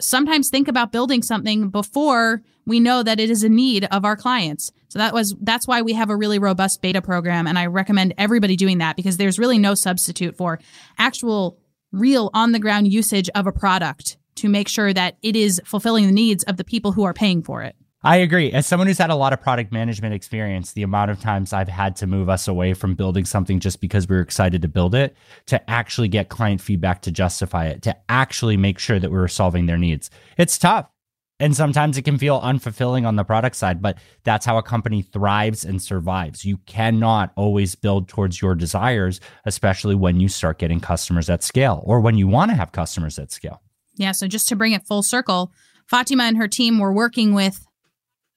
sometimes 0.02 0.50
think 0.50 0.68
about 0.68 0.92
building 0.92 1.22
something 1.22 1.70
before 1.70 2.42
we 2.66 2.80
know 2.80 3.02
that 3.02 3.20
it 3.20 3.30
is 3.30 3.42
a 3.42 3.48
need 3.48 3.86
of 3.90 4.04
our 4.04 4.16
clients. 4.16 4.70
So 4.88 4.98
that 4.98 5.14
was 5.14 5.34
that's 5.40 5.66
why 5.66 5.82
we 5.82 5.94
have 5.94 6.10
a 6.10 6.16
really 6.16 6.38
robust 6.38 6.82
beta 6.82 7.02
program 7.02 7.46
and 7.46 7.58
I 7.58 7.66
recommend 7.66 8.14
everybody 8.18 8.56
doing 8.56 8.78
that 8.78 8.96
because 8.96 9.16
there's 9.16 9.38
really 9.38 9.58
no 9.58 9.74
substitute 9.74 10.36
for 10.36 10.58
actual 10.98 11.58
real 11.92 12.30
on 12.34 12.52
the 12.52 12.58
ground 12.58 12.92
usage 12.92 13.30
of 13.34 13.46
a 13.46 13.52
product 13.52 14.16
to 14.36 14.48
make 14.48 14.68
sure 14.68 14.92
that 14.92 15.16
it 15.22 15.36
is 15.36 15.60
fulfilling 15.64 16.06
the 16.06 16.12
needs 16.12 16.42
of 16.44 16.56
the 16.56 16.64
people 16.64 16.92
who 16.92 17.04
are 17.04 17.14
paying 17.14 17.42
for 17.42 17.62
it. 17.62 17.76
I 18.04 18.16
agree. 18.16 18.50
As 18.52 18.66
someone 18.66 18.88
who's 18.88 18.98
had 18.98 19.10
a 19.10 19.14
lot 19.14 19.32
of 19.32 19.40
product 19.40 19.70
management 19.70 20.12
experience, 20.12 20.72
the 20.72 20.82
amount 20.82 21.12
of 21.12 21.20
times 21.20 21.52
I've 21.52 21.68
had 21.68 21.94
to 21.96 22.06
move 22.08 22.28
us 22.28 22.48
away 22.48 22.74
from 22.74 22.94
building 22.94 23.24
something 23.24 23.60
just 23.60 23.80
because 23.80 24.08
we 24.08 24.16
were 24.16 24.22
excited 24.22 24.62
to 24.62 24.68
build 24.68 24.94
it 24.96 25.16
to 25.46 25.70
actually 25.70 26.08
get 26.08 26.28
client 26.28 26.60
feedback 26.60 27.02
to 27.02 27.12
justify 27.12 27.66
it, 27.66 27.82
to 27.82 27.96
actually 28.08 28.56
make 28.56 28.80
sure 28.80 28.98
that 28.98 29.10
we 29.10 29.16
were 29.16 29.28
solving 29.28 29.66
their 29.66 29.78
needs. 29.78 30.10
It's 30.36 30.58
tough. 30.58 30.88
And 31.38 31.56
sometimes 31.56 31.96
it 31.96 32.02
can 32.02 32.18
feel 32.18 32.40
unfulfilling 32.40 33.06
on 33.06 33.16
the 33.16 33.24
product 33.24 33.56
side, 33.56 33.82
but 33.82 33.98
that's 34.22 34.46
how 34.46 34.58
a 34.58 34.62
company 34.62 35.02
thrives 35.02 35.64
and 35.64 35.80
survives. 35.80 36.44
You 36.44 36.56
cannot 36.66 37.32
always 37.36 37.74
build 37.74 38.08
towards 38.08 38.40
your 38.40 38.54
desires, 38.54 39.20
especially 39.44 39.94
when 39.94 40.20
you 40.20 40.28
start 40.28 40.58
getting 40.58 40.78
customers 40.78 41.30
at 41.30 41.42
scale 41.42 41.82
or 41.84 42.00
when 42.00 42.16
you 42.16 42.28
want 42.28 42.50
to 42.50 42.56
have 42.56 42.72
customers 42.72 43.18
at 43.18 43.32
scale. 43.32 43.60
Yeah. 43.94 44.12
So 44.12 44.28
just 44.28 44.48
to 44.48 44.56
bring 44.56 44.72
it 44.72 44.86
full 44.86 45.02
circle, 45.02 45.52
Fatima 45.86 46.24
and 46.24 46.36
her 46.36 46.48
team 46.48 46.78
were 46.78 46.92
working 46.92 47.34
with 47.34 47.66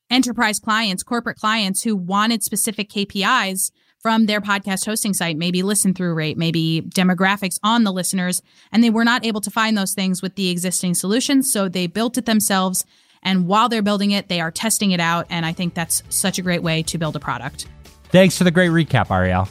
enterprise 0.09 0.59
clients, 0.59 1.03
corporate 1.03 1.37
clients 1.37 1.83
who 1.83 1.95
wanted 1.95 2.43
specific 2.43 2.89
KPIs 2.89 3.71
from 4.01 4.27
their 4.27 4.39
podcast 4.39 4.85
hosting 4.85 5.15
site, 5.15 5.35
maybe 5.35 5.63
listen 5.63 5.93
through 5.93 6.13
rate, 6.13 6.37
maybe 6.37 6.83
demographics 6.89 7.57
on 7.63 7.83
the 7.83 7.91
listeners. 7.91 8.41
And 8.71 8.83
they 8.83 8.91
were 8.91 9.03
not 9.03 9.25
able 9.25 9.41
to 9.41 9.49
find 9.49 9.75
those 9.75 9.93
things 9.93 10.21
with 10.21 10.35
the 10.35 10.49
existing 10.49 10.93
solutions. 10.93 11.51
So 11.51 11.67
they 11.67 11.87
built 11.87 12.17
it 12.17 12.27
themselves. 12.27 12.85
And 13.23 13.47
while 13.47 13.67
they're 13.67 13.81
building 13.81 14.11
it, 14.11 14.29
they 14.29 14.41
are 14.41 14.51
testing 14.51 14.91
it 14.91 14.99
out. 14.99 15.25
And 15.31 15.43
I 15.43 15.53
think 15.53 15.73
that's 15.73 16.03
such 16.09 16.37
a 16.37 16.43
great 16.43 16.61
way 16.61 16.83
to 16.83 16.99
build 16.99 17.15
a 17.15 17.19
product. 17.19 17.67
Thanks 18.09 18.37
for 18.37 18.43
the 18.43 18.51
great 18.51 18.69
recap, 18.69 19.07
Arielle. 19.07 19.49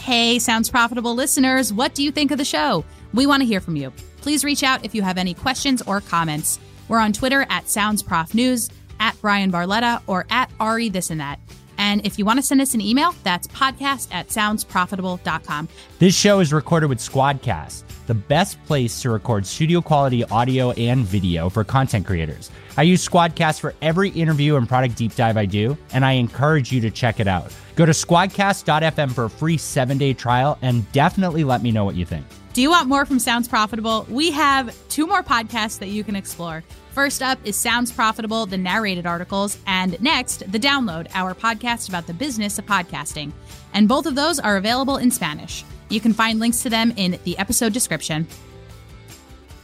Hey, 0.00 0.38
Sounds 0.40 0.70
Profitable 0.70 1.14
listeners, 1.14 1.72
what 1.72 1.94
do 1.94 2.02
you 2.02 2.10
think 2.10 2.30
of 2.30 2.38
the 2.38 2.44
show? 2.44 2.84
We 3.14 3.26
want 3.26 3.42
to 3.42 3.46
hear 3.46 3.60
from 3.60 3.76
you. 3.76 3.92
Please 4.20 4.44
reach 4.44 4.62
out 4.62 4.84
if 4.84 4.94
you 4.94 5.02
have 5.02 5.18
any 5.18 5.34
questions 5.34 5.82
or 5.82 6.00
comments. 6.00 6.58
We're 6.88 6.98
on 6.98 7.12
Twitter 7.12 7.46
at 7.48 7.66
SoundsProfNews, 7.66 8.70
at 9.00 9.20
Bryan 9.20 9.52
Barletta, 9.52 10.02
or 10.06 10.26
at 10.30 10.50
Ari 10.60 10.88
This 10.88 11.10
and 11.10 11.20
That. 11.20 11.40
And 11.78 12.04
if 12.04 12.18
you 12.18 12.24
want 12.24 12.38
to 12.38 12.42
send 12.42 12.60
us 12.60 12.74
an 12.74 12.80
email, 12.80 13.14
that's 13.22 13.46
podcast 13.48 14.08
at 14.12 14.28
soundsprofitable.com. 14.28 15.68
This 16.00 16.14
show 16.16 16.40
is 16.40 16.52
recorded 16.52 16.88
with 16.88 16.98
Squadcast, 16.98 17.84
the 18.08 18.14
best 18.14 18.62
place 18.64 19.00
to 19.02 19.10
record 19.10 19.46
studio 19.46 19.80
quality 19.80 20.24
audio 20.24 20.72
and 20.72 21.06
video 21.06 21.48
for 21.48 21.62
content 21.62 22.04
creators. 22.04 22.50
I 22.76 22.82
use 22.82 23.06
Squadcast 23.06 23.60
for 23.60 23.74
every 23.80 24.10
interview 24.10 24.56
and 24.56 24.68
product 24.68 24.96
deep 24.96 25.14
dive 25.14 25.36
I 25.36 25.46
do, 25.46 25.78
and 25.92 26.04
I 26.04 26.12
encourage 26.12 26.72
you 26.72 26.80
to 26.80 26.90
check 26.90 27.20
it 27.20 27.28
out. 27.28 27.54
Go 27.76 27.86
to 27.86 27.92
squadcast.fm 27.92 29.12
for 29.12 29.24
a 29.24 29.30
free 29.30 29.56
seven 29.56 29.98
day 29.98 30.12
trial 30.12 30.58
and 30.62 30.90
definitely 30.90 31.44
let 31.44 31.62
me 31.62 31.70
know 31.70 31.84
what 31.84 31.94
you 31.94 32.04
think. 32.04 32.26
Do 32.54 32.62
you 32.62 32.70
want 32.70 32.88
more 32.88 33.06
from 33.06 33.20
Sounds 33.20 33.46
Profitable? 33.46 34.04
We 34.10 34.32
have 34.32 34.76
two 34.88 35.06
more 35.06 35.22
podcasts 35.22 35.78
that 35.78 35.90
you 35.90 36.02
can 36.02 36.16
explore. 36.16 36.64
First 36.98 37.22
up 37.22 37.38
is 37.44 37.54
Sounds 37.54 37.92
Profitable, 37.92 38.44
the 38.44 38.58
narrated 38.58 39.06
articles, 39.06 39.56
and 39.68 40.00
next, 40.02 40.40
The 40.50 40.58
Download, 40.58 41.06
our 41.14 41.32
podcast 41.32 41.88
about 41.88 42.08
the 42.08 42.12
business 42.12 42.58
of 42.58 42.66
podcasting. 42.66 43.30
And 43.72 43.86
both 43.86 44.04
of 44.04 44.16
those 44.16 44.40
are 44.40 44.56
available 44.56 44.96
in 44.96 45.12
Spanish. 45.12 45.64
You 45.90 46.00
can 46.00 46.12
find 46.12 46.40
links 46.40 46.64
to 46.64 46.70
them 46.70 46.92
in 46.96 47.20
the 47.22 47.38
episode 47.38 47.72
description. 47.72 48.26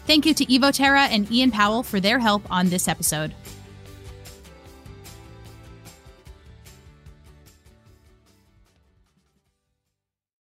Thank 0.06 0.26
you 0.26 0.34
to 0.34 0.46
Evo 0.46 0.72
Terra 0.72 1.06
and 1.06 1.28
Ian 1.28 1.50
Powell 1.50 1.82
for 1.82 1.98
their 1.98 2.20
help 2.20 2.48
on 2.52 2.68
this 2.68 2.86
episode. 2.86 3.34